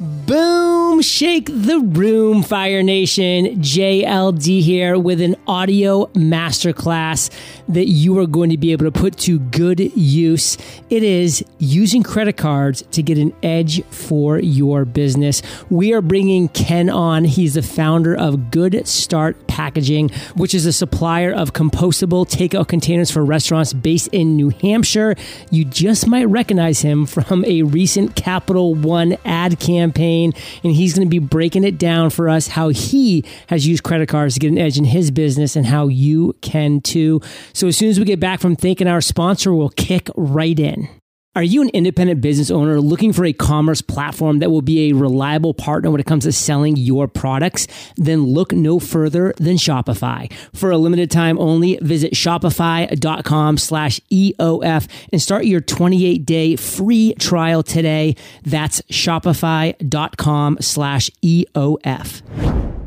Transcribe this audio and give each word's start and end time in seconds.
Boom! 0.00 1.00
Shake 1.02 1.46
the 1.46 1.78
room, 1.78 2.42
Fire 2.42 2.82
Nation. 2.82 3.60
JLD 3.62 4.60
here 4.60 4.98
with 4.98 5.20
an 5.20 5.36
audio 5.46 6.06
masterclass 6.06 7.30
that 7.68 7.86
you 7.86 8.18
are 8.18 8.26
going 8.26 8.50
to 8.50 8.56
be 8.56 8.72
able 8.72 8.86
to 8.86 8.90
put 8.90 9.16
to 9.18 9.38
good 9.38 9.78
use. 9.96 10.58
It 10.90 11.04
is 11.04 11.44
using 11.58 12.02
credit 12.02 12.36
cards 12.36 12.82
to 12.90 13.04
get 13.04 13.18
an 13.18 13.32
edge 13.44 13.84
for 13.84 14.40
your 14.40 14.84
business. 14.84 15.42
We 15.70 15.92
are 15.92 16.02
bringing 16.02 16.48
Ken 16.48 16.90
on. 16.90 17.24
He's 17.24 17.54
the 17.54 17.62
founder 17.62 18.16
of 18.16 18.50
Good 18.50 18.88
Start 18.88 19.46
Packaging, 19.54 20.10
which 20.34 20.52
is 20.52 20.66
a 20.66 20.72
supplier 20.72 21.32
of 21.32 21.52
compostable 21.52 22.28
takeout 22.28 22.66
containers 22.66 23.08
for 23.08 23.24
restaurants 23.24 23.72
based 23.72 24.08
in 24.08 24.34
New 24.34 24.50
Hampshire. 24.50 25.14
You 25.52 25.64
just 25.64 26.08
might 26.08 26.24
recognize 26.24 26.80
him 26.80 27.06
from 27.06 27.44
a 27.44 27.62
recent 27.62 28.16
Capital 28.16 28.74
One 28.74 29.16
ad 29.24 29.60
campaign 29.60 30.32
and 30.64 30.72
he's 30.72 30.92
going 30.92 31.06
to 31.06 31.10
be 31.10 31.20
breaking 31.20 31.62
it 31.62 31.78
down 31.78 32.10
for 32.10 32.28
us 32.28 32.48
how 32.48 32.70
he 32.70 33.24
has 33.46 33.64
used 33.64 33.84
credit 33.84 34.08
cards 34.08 34.34
to 34.34 34.40
get 34.40 34.50
an 34.50 34.58
edge 34.58 34.76
in 34.76 34.86
his 34.86 35.12
business 35.12 35.54
and 35.54 35.66
how 35.66 35.86
you 35.86 36.34
can 36.40 36.80
too. 36.80 37.20
So 37.52 37.68
as 37.68 37.76
soon 37.76 37.90
as 37.90 38.00
we 38.00 38.04
get 38.04 38.18
back 38.18 38.40
from 38.40 38.56
thanking 38.56 38.88
our 38.88 39.00
sponsor, 39.00 39.54
we'll 39.54 39.68
kick 39.68 40.10
right 40.16 40.58
in. 40.58 40.88
Are 41.36 41.42
you 41.42 41.62
an 41.62 41.70
independent 41.70 42.20
business 42.20 42.48
owner 42.48 42.80
looking 42.80 43.12
for 43.12 43.24
a 43.24 43.32
commerce 43.32 43.82
platform 43.82 44.38
that 44.38 44.50
will 44.50 44.62
be 44.62 44.90
a 44.90 44.92
reliable 44.94 45.52
partner 45.52 45.90
when 45.90 46.00
it 46.00 46.06
comes 46.06 46.22
to 46.24 46.32
selling 46.32 46.76
your 46.76 47.08
products? 47.08 47.66
Then 47.96 48.26
look 48.26 48.52
no 48.52 48.78
further 48.78 49.34
than 49.38 49.56
Shopify. 49.56 50.32
For 50.54 50.70
a 50.70 50.78
limited 50.78 51.10
time 51.10 51.36
only, 51.40 51.76
visit 51.82 52.12
shopify.com 52.12 53.58
slash 53.58 53.98
EOF 54.12 54.88
and 55.10 55.20
start 55.20 55.46
your 55.46 55.60
28 55.60 56.24
day 56.24 56.54
free 56.54 57.14
trial 57.14 57.64
today. 57.64 58.14
That's 58.44 58.80
shopify.com 58.82 60.58
slash 60.60 61.10
EOF. 61.24 62.22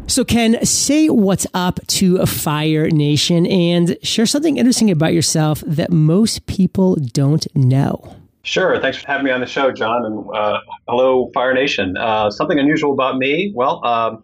So, 0.09 0.23
Ken, 0.23 0.66
say 0.66 1.09
what's 1.09 1.47
up 1.53 1.85
to 1.88 2.25
Fire 2.25 2.89
Nation 2.89 3.45
and 3.45 3.97
share 4.03 4.25
something 4.25 4.55
interesting 4.55 4.89
about 4.89 5.13
yourself 5.13 5.61
that 5.67 5.91
most 5.91 6.45
people 6.45 6.95
don't 6.95 7.45
know. 7.53 8.16
Sure. 8.48 8.80
Thanks 8.80 8.98
for 8.98 9.08
having 9.08 9.26
me 9.26 9.31
on 9.31 9.42
the 9.42 9.45
show, 9.45 9.73
John. 9.73 10.06
And 10.06 10.26
uh, 10.34 10.62
hello, 10.88 11.30
Fire 11.34 11.53
Nation. 11.53 11.98
Uh, 11.98 12.31
something 12.31 12.58
unusual 12.58 12.94
about 12.94 13.17
me. 13.17 13.52
Well, 13.53 13.86
um, 13.86 14.23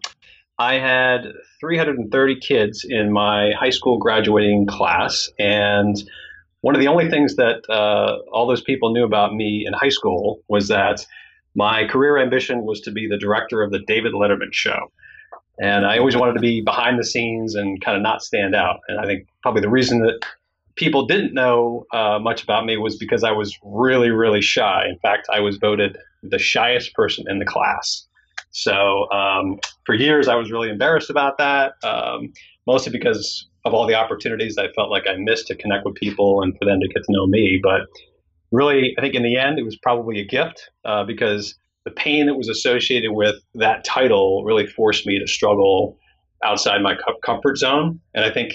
I 0.58 0.78
had 0.78 1.26
330 1.60 2.40
kids 2.40 2.86
in 2.88 3.12
my 3.12 3.52
high 3.60 3.68
school 3.68 3.98
graduating 3.98 4.66
class. 4.66 5.28
And 5.38 6.02
one 6.62 6.74
of 6.74 6.80
the 6.80 6.88
only 6.88 7.10
things 7.10 7.36
that 7.36 7.68
uh, 7.68 8.16
all 8.32 8.46
those 8.46 8.62
people 8.62 8.94
knew 8.94 9.04
about 9.04 9.34
me 9.34 9.64
in 9.66 9.74
high 9.74 9.90
school 9.90 10.40
was 10.48 10.68
that 10.68 11.04
my 11.54 11.86
career 11.86 12.16
ambition 12.16 12.64
was 12.64 12.80
to 12.80 12.92
be 12.92 13.06
the 13.06 13.18
director 13.18 13.62
of 13.62 13.72
the 13.72 13.80
David 13.86 14.14
Letterman 14.14 14.52
show. 14.52 14.90
And 15.60 15.84
I 15.84 15.98
always 15.98 16.16
wanted 16.16 16.32
to 16.32 16.40
be 16.40 16.62
behind 16.62 16.98
the 16.98 17.04
scenes 17.04 17.56
and 17.56 17.78
kind 17.84 17.94
of 17.94 18.02
not 18.02 18.22
stand 18.22 18.54
out. 18.54 18.80
And 18.88 18.98
I 18.98 19.04
think 19.04 19.26
probably 19.42 19.60
the 19.60 19.68
reason 19.68 20.00
that 20.00 20.18
people 20.76 21.06
didn't 21.06 21.34
know 21.34 21.86
uh, 21.92 22.18
much 22.20 22.42
about 22.42 22.64
me 22.64 22.76
was 22.76 22.96
because 22.96 23.22
I 23.22 23.32
was 23.32 23.56
really, 23.62 24.10
really 24.10 24.40
shy. 24.40 24.86
In 24.88 24.98
fact, 24.98 25.28
I 25.32 25.40
was 25.40 25.56
voted 25.56 25.96
the 26.22 26.38
shyest 26.38 26.94
person 26.94 27.24
in 27.28 27.38
the 27.38 27.44
class. 27.44 28.06
So 28.50 29.10
um, 29.10 29.58
for 29.84 29.94
years, 29.94 30.28
I 30.28 30.36
was 30.36 30.50
really 30.50 30.70
embarrassed 30.70 31.10
about 31.10 31.38
that, 31.38 31.74
um, 31.82 32.32
mostly 32.66 32.92
because 32.92 33.48
of 33.64 33.74
all 33.74 33.86
the 33.86 33.94
opportunities 33.94 34.58
I 34.58 34.68
felt 34.72 34.90
like 34.90 35.04
I 35.08 35.16
missed 35.16 35.46
to 35.48 35.56
connect 35.56 35.84
with 35.84 35.94
people 35.94 36.42
and 36.42 36.56
for 36.58 36.64
them 36.64 36.80
to 36.80 36.88
get 36.88 37.02
to 37.04 37.12
know 37.12 37.26
me. 37.26 37.60
But 37.62 37.82
really, 38.52 38.94
I 38.98 39.00
think 39.00 39.14
in 39.14 39.22
the 39.22 39.36
end, 39.36 39.58
it 39.58 39.64
was 39.64 39.76
probably 39.76 40.20
a 40.20 40.24
gift 40.24 40.70
uh, 40.84 41.04
because 41.04 41.54
the 41.84 41.90
pain 41.90 42.26
that 42.26 42.34
was 42.34 42.48
associated 42.48 43.12
with 43.12 43.36
that 43.54 43.84
title 43.84 44.44
really 44.44 44.66
forced 44.66 45.06
me 45.06 45.18
to 45.18 45.26
struggle 45.26 45.98
outside 46.44 46.82
my 46.82 46.94
comfort 47.24 47.58
zone. 47.58 48.00
And 48.14 48.24
I 48.24 48.30
think 48.30 48.54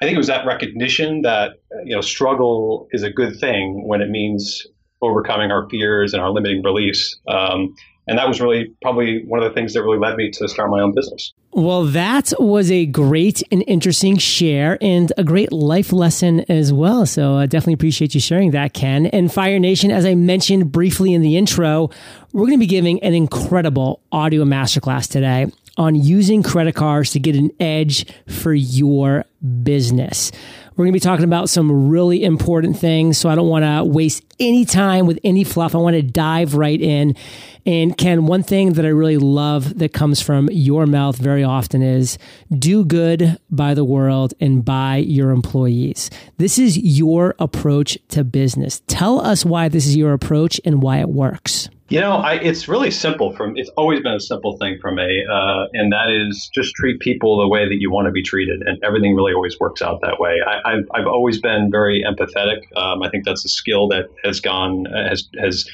I 0.00 0.06
think 0.06 0.14
it 0.14 0.18
was 0.18 0.28
that 0.28 0.46
recognition 0.46 1.22
that 1.22 1.52
you 1.84 1.94
know 1.94 2.00
struggle 2.00 2.88
is 2.92 3.02
a 3.02 3.10
good 3.10 3.38
thing 3.38 3.86
when 3.86 4.00
it 4.00 4.08
means 4.08 4.66
overcoming 5.02 5.50
our 5.50 5.68
fears 5.68 6.12
and 6.12 6.22
our 6.22 6.30
limiting 6.30 6.62
beliefs. 6.62 7.18
Um, 7.28 7.74
and 8.06 8.18
that 8.18 8.26
was 8.26 8.40
really 8.40 8.74
probably 8.82 9.22
one 9.26 9.40
of 9.42 9.48
the 9.48 9.54
things 9.54 9.72
that 9.74 9.82
really 9.82 9.98
led 9.98 10.16
me 10.16 10.30
to 10.32 10.48
start 10.48 10.68
my 10.70 10.80
own 10.80 10.92
business. 10.94 11.32
Well, 11.52 11.84
that 11.84 12.32
was 12.38 12.70
a 12.70 12.86
great 12.86 13.42
and 13.52 13.62
interesting 13.66 14.16
share 14.16 14.78
and 14.80 15.12
a 15.16 15.22
great 15.22 15.52
life 15.52 15.92
lesson 15.92 16.40
as 16.48 16.72
well. 16.72 17.06
So 17.06 17.36
I 17.36 17.44
uh, 17.44 17.46
definitely 17.46 17.74
appreciate 17.74 18.14
you 18.14 18.20
sharing 18.20 18.50
that, 18.52 18.72
Ken. 18.72 19.06
And 19.06 19.32
Fire 19.32 19.58
Nation, 19.58 19.90
as 19.90 20.04
I 20.04 20.14
mentioned 20.14 20.72
briefly 20.72 21.12
in 21.12 21.22
the 21.22 21.36
intro, 21.36 21.90
we're 22.32 22.46
going 22.46 22.58
to 22.58 22.58
be 22.58 22.66
giving 22.66 23.02
an 23.02 23.14
incredible 23.14 24.00
audio 24.10 24.44
masterclass 24.44 25.08
today 25.08 25.46
on 25.80 25.94
using 25.94 26.42
credit 26.42 26.74
cards 26.74 27.10
to 27.12 27.18
get 27.18 27.34
an 27.34 27.50
edge 27.58 28.04
for 28.28 28.52
your 28.52 29.24
business. 29.62 30.30
We're 30.76 30.84
going 30.84 30.92
to 30.92 30.96
be 30.96 31.00
talking 31.00 31.24
about 31.24 31.48
some 31.48 31.88
really 31.88 32.22
important 32.22 32.78
things. 32.78 33.16
So 33.16 33.30
I 33.30 33.34
don't 33.34 33.48
want 33.48 33.64
to 33.64 33.82
waste 33.82 34.22
any 34.38 34.66
time 34.66 35.06
with 35.06 35.18
any 35.24 35.42
fluff. 35.42 35.74
I 35.74 35.78
want 35.78 35.96
to 35.96 36.02
dive 36.02 36.54
right 36.54 36.78
in. 36.78 37.16
And 37.64 37.96
Ken, 37.96 38.26
one 38.26 38.42
thing 38.42 38.74
that 38.74 38.84
I 38.84 38.88
really 38.88 39.16
love 39.16 39.78
that 39.78 39.94
comes 39.94 40.20
from 40.20 40.50
your 40.52 40.84
mouth 40.84 41.16
very 41.16 41.44
often 41.44 41.80
is 41.80 42.18
do 42.50 42.84
good 42.84 43.38
by 43.50 43.72
the 43.72 43.84
world 43.84 44.34
and 44.38 44.62
by 44.62 44.96
your 44.96 45.30
employees. 45.30 46.10
This 46.36 46.58
is 46.58 46.76
your 46.76 47.34
approach 47.38 47.96
to 48.08 48.22
business. 48.22 48.82
Tell 48.86 49.18
us 49.18 49.46
why 49.46 49.70
this 49.70 49.86
is 49.86 49.96
your 49.96 50.12
approach 50.12 50.60
and 50.62 50.82
why 50.82 50.98
it 50.98 51.08
works. 51.08 51.70
You 51.90 51.98
know, 51.98 52.18
I, 52.18 52.34
it's 52.34 52.68
really 52.68 52.92
simple. 52.92 53.34
From 53.34 53.56
it's 53.56 53.68
always 53.70 53.98
been 54.00 54.12
a 54.12 54.20
simple 54.20 54.56
thing 54.58 54.78
for 54.80 54.92
me, 54.92 55.26
uh, 55.28 55.64
and 55.72 55.92
that 55.92 56.08
is 56.08 56.48
just 56.54 56.72
treat 56.76 57.00
people 57.00 57.40
the 57.40 57.48
way 57.48 57.68
that 57.68 57.80
you 57.80 57.90
want 57.90 58.06
to 58.06 58.12
be 58.12 58.22
treated, 58.22 58.62
and 58.62 58.80
everything 58.84 59.16
really 59.16 59.32
always 59.32 59.58
works 59.58 59.82
out 59.82 60.00
that 60.02 60.20
way. 60.20 60.36
I, 60.46 60.70
have 60.70 60.84
I've 60.94 61.08
always 61.08 61.40
been 61.40 61.68
very 61.68 62.04
empathetic. 62.06 62.60
Um, 62.76 63.02
I 63.02 63.10
think 63.10 63.24
that's 63.24 63.44
a 63.44 63.48
skill 63.48 63.88
that 63.88 64.04
has 64.22 64.38
gone 64.38 64.84
has 64.84 65.28
has 65.40 65.68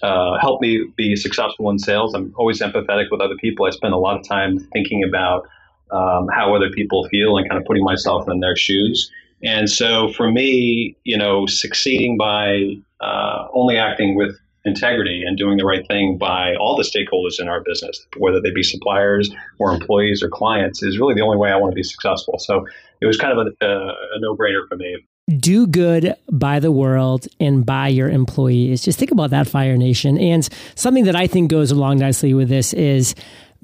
uh, 0.00 0.38
helped 0.38 0.62
me 0.62 0.86
be 0.96 1.16
successful 1.16 1.68
in 1.70 1.80
sales. 1.80 2.14
I'm 2.14 2.32
always 2.36 2.60
empathetic 2.60 3.10
with 3.10 3.20
other 3.20 3.36
people. 3.40 3.66
I 3.66 3.70
spend 3.70 3.94
a 3.94 3.98
lot 3.98 4.16
of 4.16 4.24
time 4.28 4.60
thinking 4.72 5.02
about 5.02 5.48
um, 5.90 6.28
how 6.32 6.54
other 6.54 6.70
people 6.70 7.08
feel 7.08 7.36
and 7.36 7.48
kind 7.48 7.60
of 7.60 7.66
putting 7.66 7.82
myself 7.82 8.28
in 8.28 8.38
their 8.38 8.54
shoes. 8.54 9.10
And 9.42 9.68
so 9.68 10.12
for 10.12 10.30
me, 10.30 10.96
you 11.02 11.18
know, 11.18 11.46
succeeding 11.46 12.16
by 12.16 12.76
uh, 13.00 13.48
only 13.52 13.76
acting 13.76 14.14
with 14.14 14.36
integrity 14.68 15.24
and 15.26 15.36
doing 15.36 15.56
the 15.56 15.64
right 15.64 15.86
thing 15.88 16.18
by 16.18 16.54
all 16.60 16.76
the 16.76 16.84
stakeholders 16.84 17.40
in 17.40 17.48
our 17.48 17.60
business, 17.60 18.06
whether 18.16 18.40
they 18.40 18.52
be 18.52 18.62
suppliers 18.62 19.30
or 19.58 19.72
employees 19.72 20.22
or 20.22 20.28
clients, 20.28 20.82
is 20.82 20.98
really 20.98 21.14
the 21.14 21.22
only 21.22 21.36
way 21.36 21.50
I 21.50 21.56
want 21.56 21.72
to 21.72 21.74
be 21.74 21.82
successful. 21.82 22.38
So 22.38 22.66
it 23.00 23.06
was 23.06 23.16
kind 23.16 23.36
of 23.36 23.46
a, 23.46 23.64
a, 23.64 23.88
a 24.16 24.20
no 24.20 24.36
brainer 24.36 24.68
for 24.68 24.76
me. 24.76 24.98
Do 25.36 25.66
good 25.66 26.14
by 26.32 26.58
the 26.58 26.72
world 26.72 27.26
and 27.38 27.66
by 27.66 27.88
your 27.88 28.08
employees. 28.08 28.82
Just 28.82 28.98
think 28.98 29.10
about 29.10 29.30
that, 29.30 29.46
Fire 29.46 29.76
Nation. 29.76 30.16
And 30.16 30.48
something 30.74 31.04
that 31.04 31.16
I 31.16 31.26
think 31.26 31.50
goes 31.50 31.70
along 31.70 31.98
nicely 31.98 32.32
with 32.32 32.48
this 32.48 32.72
is 32.72 33.14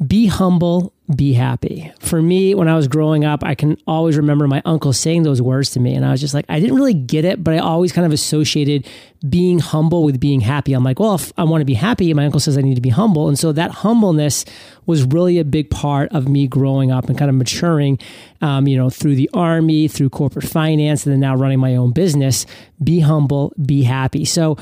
be 0.07 0.27
humble 0.27 0.95
be 1.15 1.35
happy. 1.35 1.93
For 2.01 2.23
me, 2.23 2.55
when 2.55 2.67
I 2.67 2.77
was 2.77 2.89
growing 2.89 3.27
up, 3.27 3.45
I 3.45 3.55
can 3.55 3.77
always 3.87 4.17
remember 4.17 4.49
my 4.49 4.63
uncle 4.65 4.95
saying 4.95 5.23
those 5.23 5.43
words 5.43 5.71
to 5.73 5.81
me. 5.81 5.95
And 5.95 6.05
I 6.05 6.13
was 6.13 6.21
just 6.21 6.33
like, 6.33 6.47
I 6.49 6.59
didn't 6.59 6.77
really 6.77 6.95
get 6.95 7.27
it, 7.27 7.45
but 7.45 7.53
I 7.53 7.59
always 7.59 7.93
kind 7.93 8.07
of 8.07 8.13
associated 8.13 8.87
being 9.29 9.59
humble 9.59 10.03
with 10.03 10.19
being 10.19 10.41
happy. 10.41 10.73
I'm 10.73 10.83
like, 10.83 10.99
well, 10.99 11.15
if 11.15 11.31
I 11.37 11.45
want 11.45 11.61
to 11.61 11.67
be 11.67 11.75
happy, 11.75 12.13
my 12.15 12.25
uncle 12.25 12.41
says 12.41 12.57
I 12.57 12.63
need 12.63 12.77
to 12.77 12.81
be 12.81 12.89
humble. 12.89 13.29
And 13.29 13.39
so 13.39 13.53
that 13.53 13.71
humbleness 13.71 14.47
was 14.87 15.05
really 15.05 15.39
a 15.39 15.45
big 15.45 15.69
part 15.69 16.11
of 16.13 16.27
me 16.27 16.47
growing 16.47 16.91
up 16.91 17.11
and 17.11 17.19
kind 17.19 17.29
of 17.29 17.37
maturing, 17.37 17.99
um, 18.41 18.67
you 18.67 18.79
know, 18.79 18.89
through 18.89 19.17
the 19.17 19.29
army, 19.35 19.89
through 19.89 20.09
corporate 20.09 20.47
finance, 20.47 21.05
and 21.05 21.13
then 21.13 21.21
now 21.21 21.37
running 21.37 21.59
my 21.59 21.77
own 21.77 21.93
business. 21.93 22.47
Be 22.83 23.01
humble, 23.01 23.53
be 23.63 23.83
happy. 23.83 24.25
So, 24.25 24.57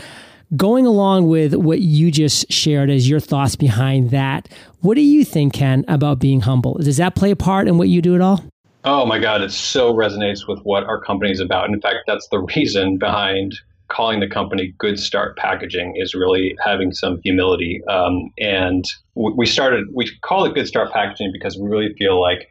Going 0.56 0.84
along 0.84 1.28
with 1.28 1.54
what 1.54 1.80
you 1.80 2.10
just 2.10 2.52
shared 2.52 2.90
as 2.90 3.08
your 3.08 3.20
thoughts 3.20 3.56
behind 3.56 4.10
that, 4.10 4.48
what 4.80 4.96
do 4.96 5.00
you 5.00 5.24
think, 5.24 5.54
Ken, 5.54 5.82
about 5.88 6.18
being 6.18 6.42
humble? 6.42 6.74
Does 6.74 6.98
that 6.98 7.14
play 7.14 7.30
a 7.30 7.36
part 7.36 7.68
in 7.68 7.78
what 7.78 7.88
you 7.88 8.02
do 8.02 8.14
at 8.14 8.20
all? 8.20 8.44
Oh 8.84 9.06
my 9.06 9.18
God, 9.18 9.40
it 9.40 9.50
so 9.50 9.94
resonates 9.94 10.46
with 10.46 10.60
what 10.64 10.84
our 10.84 11.00
company 11.00 11.30
is 11.30 11.40
about. 11.40 11.70
In 11.70 11.80
fact, 11.80 11.98
that's 12.06 12.28
the 12.28 12.40
reason 12.56 12.98
behind 12.98 13.54
calling 13.88 14.20
the 14.20 14.28
company 14.28 14.74
Good 14.78 14.98
Start 14.98 15.38
Packaging 15.38 15.94
is 15.96 16.14
really 16.14 16.54
having 16.62 16.92
some 16.92 17.20
humility. 17.22 17.82
Um, 17.88 18.30
and 18.38 18.84
we 19.14 19.46
started, 19.46 19.86
we 19.94 20.10
call 20.20 20.44
it 20.44 20.54
Good 20.54 20.66
Start 20.66 20.92
Packaging 20.92 21.30
because 21.32 21.56
we 21.56 21.68
really 21.68 21.94
feel 21.94 22.20
like 22.20 22.48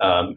um, 0.00 0.36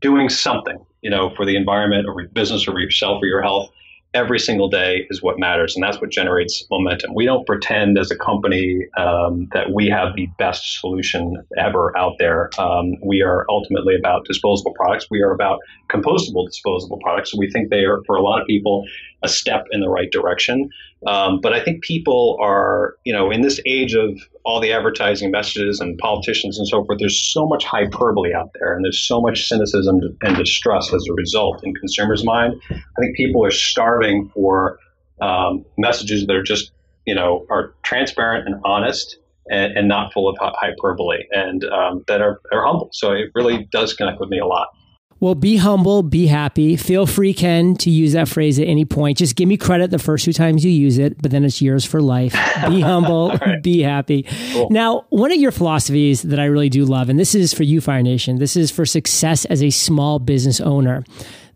doing 0.00 0.28
something, 0.28 0.78
you 1.02 1.10
know, 1.10 1.34
for 1.34 1.44
the 1.44 1.56
environment 1.56 2.06
or 2.06 2.20
your 2.20 2.30
business 2.30 2.68
or 2.68 2.78
yourself 2.78 3.20
or 3.22 3.26
your 3.26 3.42
health 3.42 3.70
every 4.12 4.38
single 4.38 4.68
day 4.68 5.06
is 5.10 5.22
what 5.22 5.38
matters, 5.38 5.74
and 5.74 5.82
that's 5.82 6.00
what 6.00 6.10
generates 6.10 6.64
momentum. 6.70 7.14
We 7.14 7.26
don't 7.26 7.46
pretend 7.46 7.98
as 7.98 8.10
a 8.10 8.16
company 8.16 8.86
um, 8.96 9.48
that 9.52 9.72
we 9.72 9.88
have 9.88 10.16
the 10.16 10.26
best 10.38 10.80
solution 10.80 11.36
ever 11.56 11.96
out 11.96 12.14
there. 12.18 12.50
Um, 12.58 12.96
we 13.02 13.22
are 13.22 13.46
ultimately 13.48 13.94
about 13.94 14.24
disposable 14.24 14.72
products. 14.72 15.06
We 15.10 15.22
are 15.22 15.32
about 15.32 15.60
compostable 15.88 16.46
disposable 16.46 16.98
products. 16.98 17.34
We 17.34 17.50
think 17.50 17.70
they 17.70 17.84
are, 17.84 18.02
for 18.06 18.16
a 18.16 18.22
lot 18.22 18.40
of 18.40 18.46
people, 18.46 18.84
a 19.22 19.28
step 19.28 19.66
in 19.70 19.80
the 19.80 19.88
right 19.88 20.10
direction. 20.10 20.70
Um, 21.06 21.40
but 21.40 21.52
I 21.52 21.62
think 21.62 21.82
people 21.82 22.36
are, 22.40 22.96
you 23.04 23.12
know, 23.12 23.30
in 23.30 23.42
this 23.42 23.60
age 23.64 23.94
of 23.94 24.18
all 24.44 24.60
the 24.60 24.72
advertising 24.72 25.30
messages 25.30 25.80
and 25.80 25.98
politicians 25.98 26.58
and 26.58 26.66
so 26.66 26.84
forth, 26.84 26.98
there's 26.98 27.20
so 27.32 27.46
much 27.46 27.64
hyperbole 27.64 28.32
out 28.34 28.50
there 28.54 28.74
and 28.74 28.84
there's 28.84 29.02
so 29.06 29.20
much 29.20 29.46
cynicism 29.46 30.00
and 30.22 30.36
distrust 30.36 30.92
as 30.92 31.04
a 31.10 31.12
result 31.14 31.62
in 31.62 31.74
consumers' 31.74 32.24
mind. 32.24 32.60
I 32.70 33.00
think 33.00 33.16
people 33.16 33.44
are 33.44 33.50
starving 33.50 34.30
for 34.34 34.78
um, 35.20 35.64
messages 35.76 36.26
that 36.26 36.34
are 36.34 36.42
just, 36.42 36.72
you 37.06 37.14
know, 37.14 37.46
are 37.50 37.74
transparent 37.82 38.46
and 38.48 38.60
honest 38.64 39.18
and, 39.50 39.76
and 39.76 39.88
not 39.88 40.12
full 40.12 40.28
of 40.28 40.36
hyperbole 40.38 41.24
and 41.30 41.64
um, 41.64 42.04
that 42.06 42.22
are, 42.22 42.40
are 42.52 42.64
humble. 42.64 42.88
So 42.92 43.12
it 43.12 43.30
really 43.34 43.68
does 43.70 43.92
connect 43.94 44.20
with 44.20 44.30
me 44.30 44.38
a 44.38 44.46
lot. 44.46 44.68
Well, 45.20 45.34
be 45.34 45.56
humble, 45.56 46.02
be 46.02 46.26
happy. 46.26 46.76
Feel 46.76 47.04
free, 47.06 47.34
Ken, 47.34 47.74
to 47.76 47.90
use 47.90 48.14
that 48.14 48.26
phrase 48.26 48.58
at 48.58 48.66
any 48.66 48.86
point. 48.86 49.18
Just 49.18 49.36
give 49.36 49.48
me 49.48 49.58
credit 49.58 49.90
the 49.90 49.98
first 49.98 50.24
two 50.24 50.32
times 50.32 50.64
you 50.64 50.70
use 50.70 50.96
it, 50.96 51.20
but 51.20 51.30
then 51.30 51.44
it's 51.44 51.60
yours 51.60 51.84
for 51.84 52.00
life. 52.00 52.32
Be 52.66 52.80
humble, 52.80 53.28
right. 53.30 53.62
be 53.62 53.82
happy. 53.82 54.24
Cool. 54.52 54.68
Now, 54.70 55.04
one 55.10 55.30
of 55.30 55.38
your 55.38 55.52
philosophies 55.52 56.22
that 56.22 56.40
I 56.40 56.46
really 56.46 56.70
do 56.70 56.86
love, 56.86 57.10
and 57.10 57.18
this 57.18 57.34
is 57.34 57.52
for 57.52 57.64
you, 57.64 57.82
Fire 57.82 58.02
Nation, 58.02 58.38
this 58.38 58.56
is 58.56 58.70
for 58.70 58.86
success 58.86 59.44
as 59.44 59.62
a 59.62 59.68
small 59.68 60.18
business 60.18 60.58
owner. 60.58 61.04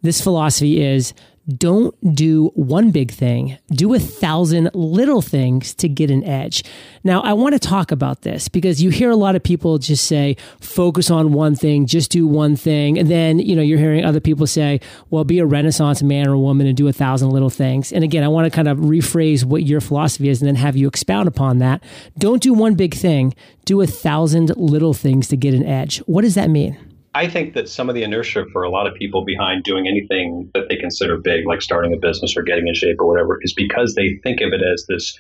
This 0.03 0.21
philosophy 0.21 0.83
is 0.83 1.15
don't 1.49 1.95
do 2.15 2.51
one 2.55 2.91
big 2.91 3.11
thing, 3.11 3.59
do 3.71 3.93
a 3.95 3.99
thousand 3.99 4.71
little 4.73 5.21
things 5.21 5.75
to 5.75 5.89
get 5.89 6.11
an 6.11 6.25
edge. 6.25 6.65
Now, 7.03 7.21
I 7.21 7.35
want 7.35 7.53
to 7.53 7.59
talk 7.59 7.93
about 7.93 8.23
this 8.23 8.49
because 8.49 8.83
you 8.83 8.91
hear 8.91 9.11
a 9.11 9.17
lot 9.17 9.37
of 9.37 9.43
people 9.43 9.79
just 9.79 10.07
say, 10.07 10.37
focus 10.61 11.11
on 11.11 11.33
one 11.33 11.55
thing, 11.55 11.87
just 11.87 12.11
do 12.11 12.27
one 12.27 12.57
thing. 12.57 12.99
And 12.99 13.11
then, 13.11 13.39
you 13.39 13.55
know, 13.55 13.63
you're 13.63 13.79
hearing 13.79 14.05
other 14.05 14.21
people 14.21 14.47
say, 14.47 14.81
well, 15.11 15.25
be 15.25 15.39
a 15.39 15.47
renaissance 15.47 16.03
man 16.03 16.29
or 16.29 16.37
woman 16.37 16.67
and 16.67 16.77
do 16.77 16.89
a 16.89 16.93
thousand 16.93 17.31
little 17.31 17.51
things. 17.51 17.93
And 17.93 18.03
again, 18.03 18.25
I 18.25 18.29
want 18.29 18.47
to 18.47 18.55
kind 18.55 18.69
of 18.69 18.79
rephrase 18.79 19.45
what 19.45 19.65
your 19.65 19.81
philosophy 19.81 20.29
is 20.29 20.41
and 20.41 20.49
then 20.49 20.57
have 20.57 20.77
you 20.77 20.89
expound 20.89 21.29
upon 21.29 21.59
that. 21.59 21.83
Don't 22.19 22.43
do 22.43 22.55
one 22.55 22.75
big 22.75 22.95
thing, 22.95 23.35
do 23.65 23.83
a 23.83 23.87
thousand 23.87 24.57
little 24.57 24.95
things 24.95 25.29
to 25.29 25.37
get 25.37 25.53
an 25.53 25.65
edge. 25.65 25.99
What 26.01 26.23
does 26.23 26.35
that 26.37 26.49
mean? 26.49 26.94
I 27.15 27.29
think 27.29 27.55
that 27.55 27.69
some 27.69 27.89
of 27.89 27.95
the 27.95 28.03
inertia 28.03 28.45
for 28.53 28.65
a 28.65 28.71
lot 28.71 28.89
of 28.89 28.95
people 28.95 29.25
behind 29.25 29.63
doing 29.63 29.87
anything 29.87 30.51
that 30.55 30.69
they 30.69 30.77
consider 30.77 31.17
big, 31.17 31.47
like 31.47 31.63
starting 31.63 31.93
a 31.93 31.97
business 31.97 32.37
or 32.37 32.43
getting 32.43 32.67
in 32.67 32.75
shape 32.75 32.97
or 32.99 33.07
whatever, 33.07 33.39
is 33.43 33.55
because 33.55 33.95
they 33.95 34.19
think 34.23 34.41
of 34.41 34.53
it 34.53 34.63
as 34.63 34.87
this 34.89 35.17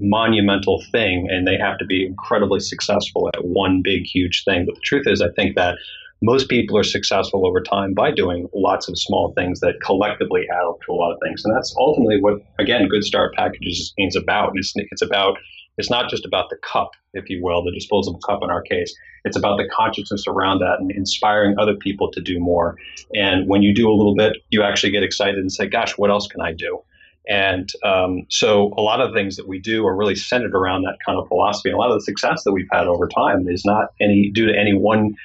monumental 0.00 0.82
thing 0.90 1.28
and 1.30 1.46
they 1.46 1.56
have 1.56 1.78
to 1.78 1.86
be 1.86 2.04
incredibly 2.04 2.60
successful 2.60 3.30
at 3.34 3.44
one 3.44 3.80
big, 3.82 4.04
huge 4.04 4.42
thing. 4.44 4.66
But 4.66 4.74
the 4.74 4.80
truth 4.82 5.06
is, 5.06 5.22
I 5.22 5.30
think 5.30 5.54
that 5.56 5.78
most 6.22 6.48
people 6.48 6.76
are 6.78 6.84
successful 6.84 7.46
over 7.46 7.60
time 7.60 7.94
by 7.94 8.10
doing 8.10 8.48
lots 8.54 8.88
of 8.88 8.98
small 8.98 9.32
things 9.34 9.60
that 9.60 9.80
collectively 9.84 10.46
add 10.50 10.66
up 10.66 10.80
to 10.86 10.92
a 10.92 10.94
lot 10.94 11.12
of 11.12 11.18
things. 11.22 11.44
And 11.44 11.54
that's 11.54 11.74
ultimately 11.78 12.20
what, 12.20 12.42
again, 12.58 12.88
Good 12.88 13.04
Start 13.04 13.34
Packages 13.34 13.92
is 13.98 14.16
about. 14.16 14.52
It's, 14.54 14.72
it's 14.76 15.02
about 15.02 15.38
it's 15.78 15.90
not 15.90 16.10
just 16.10 16.24
about 16.24 16.50
the 16.50 16.56
cup, 16.56 16.90
if 17.14 17.28
you 17.28 17.42
will, 17.42 17.62
the 17.64 17.72
disposable 17.72 18.20
cup 18.20 18.40
in 18.42 18.50
our 18.50 18.62
case. 18.62 18.94
It's 19.24 19.36
about 19.36 19.56
the 19.56 19.68
consciousness 19.68 20.24
around 20.26 20.60
that 20.60 20.76
and 20.78 20.90
inspiring 20.90 21.56
other 21.58 21.74
people 21.74 22.10
to 22.12 22.20
do 22.20 22.38
more. 22.38 22.76
And 23.14 23.48
when 23.48 23.62
you 23.62 23.74
do 23.74 23.90
a 23.90 23.94
little 23.94 24.14
bit, 24.14 24.36
you 24.50 24.62
actually 24.62 24.92
get 24.92 25.02
excited 25.02 25.36
and 25.36 25.52
say, 25.52 25.66
gosh, 25.66 25.98
what 25.98 26.10
else 26.10 26.26
can 26.26 26.40
I 26.40 26.52
do? 26.52 26.80
And 27.28 27.70
um, 27.84 28.24
so 28.28 28.72
a 28.76 28.80
lot 28.80 29.00
of 29.00 29.10
the 29.10 29.18
things 29.18 29.36
that 29.36 29.48
we 29.48 29.58
do 29.58 29.84
are 29.86 29.96
really 29.96 30.14
centered 30.14 30.54
around 30.54 30.82
that 30.82 30.98
kind 31.04 31.18
of 31.18 31.26
philosophy. 31.26 31.70
A 31.70 31.76
lot 31.76 31.90
of 31.90 31.96
the 31.96 32.04
success 32.04 32.44
that 32.44 32.52
we've 32.52 32.68
had 32.70 32.86
over 32.86 33.08
time 33.08 33.48
is 33.48 33.64
not 33.64 33.88
any 34.00 34.30
due 34.30 34.46
to 34.46 34.56
any 34.56 34.74
one 34.74 35.16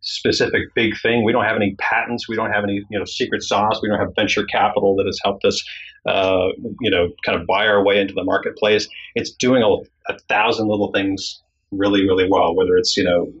specific 0.00 0.74
big 0.74 0.98
thing. 0.98 1.22
We 1.22 1.32
don't 1.32 1.44
have 1.44 1.56
any 1.56 1.74
patents. 1.78 2.26
We 2.26 2.36
don't 2.36 2.50
have 2.50 2.64
any 2.64 2.82
you 2.88 2.98
know 2.98 3.04
secret 3.04 3.42
sauce. 3.42 3.80
We 3.82 3.88
don't 3.88 3.98
have 3.98 4.14
venture 4.14 4.44
capital 4.44 4.96
that 4.96 5.06
has 5.06 5.18
helped 5.22 5.44
us 5.44 5.62
uh, 6.06 6.48
you 6.80 6.90
know 6.90 7.10
kind 7.24 7.40
of 7.40 7.46
buy 7.46 7.66
our 7.66 7.84
way 7.84 8.00
into 8.00 8.14
the 8.14 8.24
marketplace. 8.24 8.88
It's 9.14 9.30
doing 9.30 9.62
a, 9.62 10.12
a 10.12 10.18
thousand 10.28 10.68
little 10.68 10.90
things 10.92 11.42
really 11.70 12.02
really 12.04 12.28
well. 12.28 12.54
Whether 12.54 12.76
it's 12.76 12.96
you 12.96 13.04
know 13.04 13.32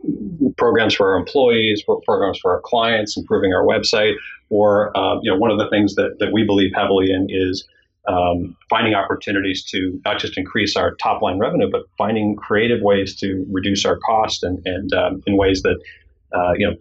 programs 0.56 0.94
for 0.94 1.12
our 1.12 1.18
employees, 1.18 1.82
programs 2.04 2.38
for 2.38 2.52
our 2.52 2.60
clients, 2.60 3.16
improving 3.16 3.52
our 3.52 3.64
website, 3.64 4.14
or 4.48 4.96
uh, 4.96 5.20
you 5.22 5.30
know 5.30 5.38
one 5.38 5.50
of 5.50 5.58
the 5.58 5.68
things 5.68 5.94
that 5.94 6.16
that 6.20 6.32
we 6.32 6.44
believe 6.44 6.70
heavily 6.74 7.10
in 7.10 7.26
is 7.28 7.66
um, 8.08 8.56
finding 8.68 8.94
opportunities 8.94 9.62
to 9.64 10.00
not 10.04 10.18
just 10.18 10.36
increase 10.38 10.74
our 10.74 10.94
top 10.96 11.22
line 11.22 11.38
revenue, 11.38 11.68
but 11.70 11.82
finding 11.98 12.34
creative 12.34 12.80
ways 12.80 13.14
to 13.14 13.46
reduce 13.50 13.84
our 13.84 13.98
cost 13.98 14.42
and, 14.42 14.66
and 14.66 14.92
um, 14.94 15.22
in 15.26 15.36
ways 15.36 15.62
that 15.62 15.78
uh, 16.32 16.52
you 16.56 16.68
know, 16.68 16.76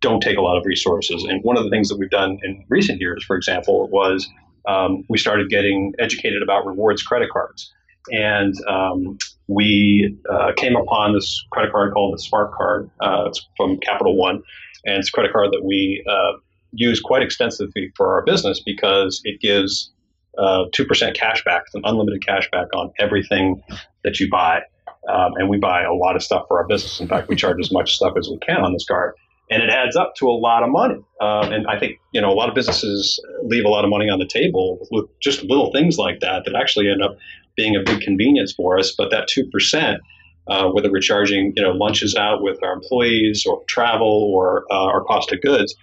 don't 0.00 0.20
take 0.20 0.36
a 0.36 0.40
lot 0.40 0.56
of 0.56 0.64
resources. 0.64 1.24
And 1.24 1.42
one 1.42 1.56
of 1.56 1.64
the 1.64 1.70
things 1.70 1.88
that 1.88 1.98
we've 1.98 2.10
done 2.10 2.38
in 2.42 2.64
recent 2.68 3.00
years, 3.00 3.24
for 3.24 3.36
example, 3.36 3.88
was 3.88 4.28
um, 4.66 5.04
we 5.08 5.18
started 5.18 5.48
getting 5.48 5.92
educated 5.98 6.42
about 6.42 6.66
rewards 6.66 7.02
credit 7.02 7.30
cards. 7.30 7.72
And 8.10 8.54
um, 8.66 9.18
we 9.46 10.16
uh, 10.30 10.52
came 10.56 10.76
upon 10.76 11.12
this 11.14 11.44
credit 11.50 11.72
card 11.72 11.92
called 11.92 12.14
the 12.14 12.22
Spark 12.22 12.54
Card. 12.54 12.90
Uh, 13.00 13.24
it's 13.26 13.46
from 13.56 13.78
Capital 13.78 14.16
One. 14.16 14.42
And 14.86 14.96
it's 14.98 15.08
a 15.08 15.12
credit 15.12 15.32
card 15.32 15.50
that 15.52 15.64
we 15.64 16.04
uh, 16.08 16.38
use 16.72 17.00
quite 17.00 17.22
extensively 17.22 17.92
for 17.96 18.14
our 18.14 18.22
business 18.24 18.60
because 18.60 19.20
it 19.24 19.40
gives 19.40 19.90
uh, 20.38 20.64
2% 20.72 21.14
cash 21.14 21.44
back, 21.44 21.62
it's 21.66 21.74
an 21.74 21.82
unlimited 21.84 22.24
cash 22.24 22.48
back 22.50 22.68
on 22.74 22.92
everything 22.98 23.62
that 24.04 24.20
you 24.20 24.30
buy. 24.30 24.62
Um, 25.08 25.32
and 25.36 25.48
we 25.48 25.58
buy 25.58 25.82
a 25.82 25.92
lot 25.92 26.14
of 26.14 26.22
stuff 26.22 26.44
for 26.46 26.58
our 26.58 26.66
business. 26.66 27.00
In 27.00 27.08
fact, 27.08 27.28
we 27.28 27.36
charge 27.36 27.58
as 27.60 27.72
much 27.72 27.96
stuff 27.96 28.14
as 28.16 28.28
we 28.28 28.38
can 28.38 28.62
on 28.62 28.72
this 28.72 28.84
card. 28.84 29.14
And 29.50 29.62
it 29.62 29.70
adds 29.70 29.96
up 29.96 30.14
to 30.16 30.28
a 30.28 30.36
lot 30.38 30.62
of 30.62 30.70
money. 30.70 31.02
Um, 31.20 31.52
and 31.52 31.66
I 31.66 31.78
think, 31.78 31.98
you 32.12 32.20
know, 32.20 32.30
a 32.30 32.34
lot 32.34 32.48
of 32.48 32.54
businesses 32.54 33.20
leave 33.42 33.64
a 33.64 33.68
lot 33.68 33.84
of 33.84 33.90
money 33.90 34.08
on 34.08 34.18
the 34.20 34.26
table 34.26 34.86
with 34.92 35.06
just 35.20 35.42
little 35.42 35.72
things 35.72 35.98
like 35.98 36.20
that 36.20 36.44
that 36.44 36.54
actually 36.54 36.88
end 36.88 37.02
up 37.02 37.16
being 37.56 37.74
a 37.74 37.80
big 37.84 38.00
convenience 38.00 38.52
for 38.52 38.78
us. 38.78 38.94
But 38.96 39.10
that 39.10 39.28
2%, 39.28 39.98
uh, 40.46 40.68
whether 40.70 40.90
we're 40.90 41.00
charging, 41.00 41.52
you 41.56 41.62
know, 41.62 41.72
lunches 41.72 42.14
out 42.14 42.42
with 42.42 42.62
our 42.62 42.72
employees 42.72 43.44
or 43.44 43.62
travel 43.66 44.30
or 44.32 44.66
uh, 44.70 44.84
our 44.84 45.02
cost 45.02 45.32
of 45.32 45.40
goods, 45.42 45.74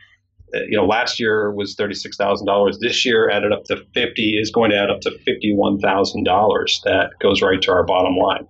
uh, 0.55 0.59
you 0.61 0.77
know, 0.77 0.85
last 0.85 1.19
year 1.19 1.51
was 1.51 1.75
thirty-six 1.75 2.15
thousand 2.15 2.47
dollars. 2.47 2.79
This 2.79 3.05
year, 3.05 3.29
added 3.29 3.51
up 3.51 3.65
to 3.65 3.83
fifty, 3.93 4.37
is 4.39 4.49
going 4.49 4.71
to 4.71 4.77
add 4.77 4.89
up 4.89 5.01
to 5.01 5.11
fifty-one 5.25 5.79
thousand 5.79 6.23
dollars. 6.23 6.79
That 6.85 7.11
goes 7.21 7.41
right 7.41 7.61
to 7.63 7.71
our 7.71 7.83
bottom 7.83 8.15
line. 8.15 8.47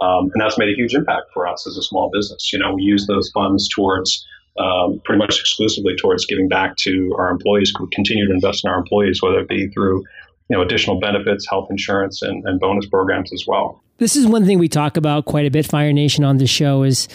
Um, 0.00 0.30
and 0.32 0.40
that's 0.40 0.58
made 0.58 0.68
a 0.68 0.76
huge 0.76 0.94
impact 0.94 1.26
for 1.32 1.46
us 1.46 1.66
as 1.66 1.76
a 1.76 1.82
small 1.82 2.10
business. 2.12 2.52
You 2.52 2.58
know, 2.58 2.72
we 2.74 2.82
use 2.82 3.06
those 3.06 3.30
funds 3.32 3.68
towards 3.68 4.26
um, 4.58 5.00
pretty 5.04 5.18
much 5.18 5.40
exclusively 5.40 5.94
towards 5.96 6.26
giving 6.26 6.48
back 6.48 6.76
to 6.76 7.14
our 7.18 7.30
employees. 7.30 7.72
Continue 7.92 8.26
to 8.26 8.32
invest 8.32 8.64
in 8.64 8.70
our 8.70 8.78
employees, 8.78 9.22
whether 9.22 9.40
it 9.40 9.48
be 9.48 9.68
through 9.68 10.04
you 10.48 10.56
know 10.56 10.62
additional 10.62 10.98
benefits, 11.00 11.48
health 11.48 11.68
insurance, 11.70 12.22
and, 12.22 12.44
and 12.46 12.60
bonus 12.60 12.86
programs 12.86 13.32
as 13.32 13.44
well. 13.46 13.82
This 13.98 14.16
is 14.16 14.26
one 14.26 14.46
thing 14.46 14.58
we 14.58 14.68
talk 14.68 14.96
about 14.96 15.24
quite 15.24 15.46
a 15.46 15.50
bit, 15.50 15.66
Fire 15.66 15.92
Nation, 15.92 16.24
on 16.24 16.38
the 16.38 16.46
show 16.46 16.84
is 16.84 17.08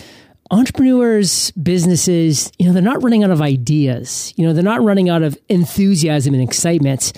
entrepreneurs, 0.52 1.52
businesses, 1.52 2.52
you 2.60 2.68
know, 2.68 2.74
they're 2.74 2.82
not 2.82 3.02
running 3.02 3.24
out 3.24 3.32
of 3.32 3.42
ideas. 3.42 4.34
You 4.36 4.46
know, 4.46 4.54
they're 4.54 4.64
not 4.64 4.84
running 4.84 5.10
out 5.10 5.24
of 5.24 5.38
enthusiasm 5.50 6.34
and 6.34 6.44
excitement 6.44 7.14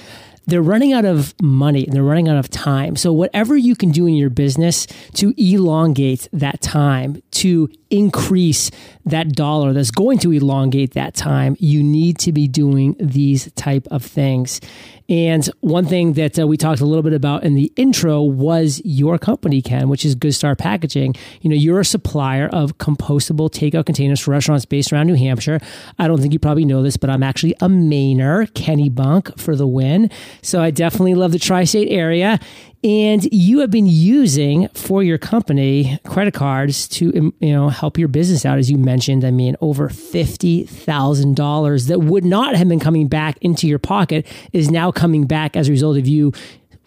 they're 0.47 0.61
running 0.61 0.93
out 0.93 1.05
of 1.05 1.33
money 1.41 1.85
and 1.85 1.93
they're 1.93 2.03
running 2.03 2.29
out 2.29 2.37
of 2.37 2.49
time. 2.49 2.95
So, 2.95 3.11
whatever 3.11 3.57
you 3.57 3.75
can 3.75 3.91
do 3.91 4.05
in 4.05 4.13
your 4.13 4.29
business 4.29 4.85
to 5.15 5.33
elongate 5.37 6.29
that 6.33 6.61
time, 6.61 7.21
to 7.31 7.69
increase 7.97 8.71
that 9.05 9.33
dollar 9.33 9.73
that's 9.73 9.91
going 9.91 10.17
to 10.19 10.31
elongate 10.31 10.93
that 10.93 11.13
time, 11.13 11.55
you 11.59 11.83
need 11.83 12.17
to 12.19 12.31
be 12.31 12.47
doing 12.47 12.95
these 12.99 13.51
type 13.53 13.87
of 13.91 14.03
things. 14.03 14.59
And 15.07 15.45
one 15.61 15.85
thing 15.85 16.13
that 16.13 16.39
uh, 16.39 16.47
we 16.47 16.57
talked 16.57 16.81
a 16.81 16.85
little 16.85 17.03
bit 17.03 17.13
about 17.13 17.43
in 17.43 17.53
the 17.53 17.71
intro 17.75 18.23
was 18.23 18.81
your 18.83 19.19
company, 19.19 19.61
Ken, 19.61 19.87
which 19.87 20.03
is 20.03 20.15
Good 20.15 20.33
Start 20.33 20.57
Packaging. 20.57 21.13
You 21.41 21.51
know, 21.51 21.55
you're 21.55 21.79
a 21.79 21.85
supplier 21.85 22.47
of 22.47 22.79
compostable 22.79 23.51
takeout 23.51 23.85
containers 23.85 24.19
for 24.19 24.31
restaurants 24.31 24.65
based 24.65 24.91
around 24.91 25.05
New 25.05 25.15
Hampshire. 25.15 25.59
I 25.99 26.07
don't 26.07 26.19
think 26.19 26.33
you 26.33 26.39
probably 26.39 26.65
know 26.65 26.81
this, 26.81 26.97
but 26.97 27.11
I'm 27.11 27.21
actually 27.21 27.53
a 27.61 27.67
Mainer, 27.67 28.49
Kennebunk 28.53 29.39
for 29.39 29.55
the 29.55 29.67
win. 29.67 30.09
So 30.41 30.59
I 30.61 30.71
definitely 30.71 31.13
love 31.13 31.31
the 31.31 31.39
tri 31.39 31.65
state 31.65 31.89
area. 31.91 32.39
And 32.85 33.27
you 33.33 33.61
have 33.61 33.71
been 33.71 33.87
using 33.87 34.67
for 34.69 35.01
your 35.01 35.17
company 35.17 35.99
credit 36.05 36.35
cards 36.35 36.87
to 36.89 37.11
um, 37.17 37.33
you 37.39 37.51
know 37.51 37.69
help 37.69 37.97
your 37.97 38.07
business 38.07 38.45
out, 38.45 38.59
as 38.59 38.69
you 38.69 38.77
mentioned. 38.77 39.25
I 39.25 39.31
mean, 39.31 39.55
over 39.59 39.89
fifty 39.89 40.65
thousand 40.65 41.35
dollars 41.35 41.87
that 41.87 42.01
would 42.01 42.23
not 42.23 42.55
have 42.55 42.69
been 42.69 42.79
coming 42.79 43.07
back 43.07 43.39
into 43.41 43.67
your 43.67 43.79
pocket 43.79 44.27
is 44.53 44.69
now 44.69 44.91
coming 44.91 45.25
back 45.25 45.55
as 45.55 45.67
a 45.67 45.71
result 45.71 45.97
of 45.97 46.07
you 46.07 46.31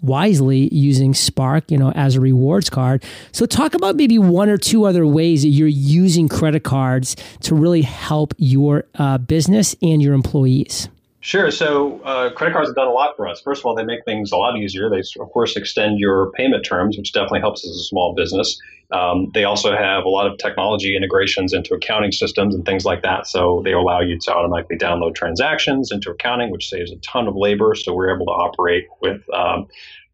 wisely 0.00 0.72
using 0.72 1.14
Spark, 1.14 1.68
you 1.68 1.76
know, 1.76 1.90
as 1.90 2.14
a 2.14 2.20
rewards 2.20 2.70
card. 2.70 3.02
So 3.32 3.44
talk 3.44 3.74
about 3.74 3.96
maybe 3.96 4.20
one 4.20 4.48
or 4.48 4.56
two 4.56 4.84
other 4.84 5.04
ways 5.04 5.42
that 5.42 5.48
you're 5.48 5.66
using 5.66 6.28
credit 6.28 6.62
cards 6.62 7.16
to 7.40 7.56
really 7.56 7.82
help 7.82 8.34
your 8.38 8.84
uh, 8.94 9.18
business 9.18 9.74
and 9.82 10.00
your 10.00 10.14
employees. 10.14 10.88
Sure. 11.20 11.50
So 11.50 12.00
uh, 12.02 12.30
credit 12.30 12.52
cards 12.52 12.68
have 12.68 12.76
done 12.76 12.86
a 12.86 12.92
lot 12.92 13.16
for 13.16 13.26
us. 13.26 13.40
First 13.40 13.60
of 13.60 13.66
all, 13.66 13.74
they 13.74 13.84
make 13.84 14.04
things 14.04 14.30
a 14.30 14.36
lot 14.36 14.56
easier. 14.56 14.88
They, 14.88 15.02
of 15.20 15.30
course, 15.32 15.56
extend 15.56 15.98
your 15.98 16.30
payment 16.32 16.64
terms, 16.64 16.96
which 16.96 17.12
definitely 17.12 17.40
helps 17.40 17.64
as 17.64 17.72
a 17.72 17.84
small 17.84 18.14
business. 18.14 18.56
Um, 18.92 19.26
they 19.34 19.44
also 19.44 19.76
have 19.76 20.04
a 20.04 20.08
lot 20.08 20.26
of 20.26 20.38
technology 20.38 20.96
integrations 20.96 21.52
into 21.52 21.74
accounting 21.74 22.12
systems 22.12 22.54
and 22.54 22.64
things 22.64 22.84
like 22.84 23.02
that. 23.02 23.26
So 23.26 23.62
they 23.64 23.72
allow 23.72 24.00
you 24.00 24.16
to 24.18 24.34
automatically 24.34 24.78
download 24.78 25.16
transactions 25.16 25.90
into 25.90 26.10
accounting, 26.10 26.50
which 26.50 26.68
saves 26.68 26.92
a 26.92 26.96
ton 26.96 27.26
of 27.26 27.34
labor. 27.36 27.74
So 27.74 27.92
we're 27.92 28.14
able 28.14 28.26
to 28.26 28.32
operate 28.32 28.84
with 29.02 29.20
um, 29.34 29.66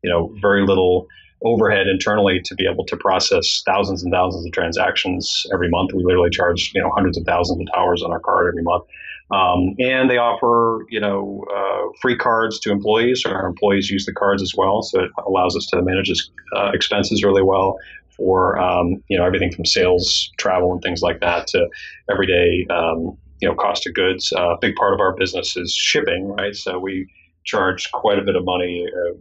you 0.02 0.10
know, 0.10 0.34
very 0.40 0.66
little 0.66 1.06
overhead 1.44 1.86
internally 1.86 2.40
to 2.44 2.54
be 2.54 2.66
able 2.66 2.84
to 2.86 2.96
process 2.96 3.62
thousands 3.66 4.02
and 4.02 4.12
thousands 4.12 4.46
of 4.46 4.52
transactions 4.52 5.46
every 5.52 5.68
month. 5.68 5.92
We 5.92 6.02
literally 6.02 6.30
charge 6.30 6.72
you 6.74 6.80
know 6.80 6.90
hundreds 6.94 7.18
of 7.18 7.24
thousands 7.24 7.60
of 7.60 7.66
dollars 7.74 8.02
on 8.02 8.10
our 8.10 8.20
card 8.20 8.48
every 8.48 8.62
month. 8.62 8.84
Um, 9.34 9.74
and 9.78 10.08
they 10.08 10.18
offer, 10.18 10.86
you 10.90 11.00
know, 11.00 11.44
uh, 11.54 11.88
free 12.00 12.16
cards 12.16 12.60
to 12.60 12.70
employees, 12.70 13.22
so 13.22 13.30
our 13.30 13.46
employees 13.46 13.90
use 13.90 14.06
the 14.06 14.12
cards 14.12 14.42
as 14.42 14.52
well. 14.56 14.82
So 14.82 15.00
it 15.00 15.10
allows 15.26 15.56
us 15.56 15.66
to 15.72 15.82
manage 15.82 16.10
uh, 16.56 16.70
expenses 16.72 17.24
really 17.24 17.42
well 17.42 17.76
for, 18.16 18.56
um, 18.58 19.02
you 19.08 19.18
know, 19.18 19.24
everything 19.24 19.52
from 19.52 19.64
sales, 19.64 20.30
travel, 20.38 20.72
and 20.72 20.80
things 20.82 21.02
like 21.02 21.20
that 21.20 21.48
to 21.48 21.68
everyday, 22.08 22.64
um, 22.70 23.16
you 23.40 23.48
know, 23.48 23.54
cost 23.54 23.86
of 23.88 23.94
goods. 23.94 24.32
Uh, 24.36 24.50
a 24.50 24.58
big 24.60 24.76
part 24.76 24.94
of 24.94 25.00
our 25.00 25.16
business 25.16 25.56
is 25.56 25.74
shipping, 25.74 26.28
right? 26.28 26.54
So 26.54 26.78
we 26.78 27.08
charge 27.44 27.90
quite 27.92 28.18
a 28.18 28.22
bit 28.22 28.36
of 28.36 28.44
money, 28.44 28.86
uh, 28.86 29.14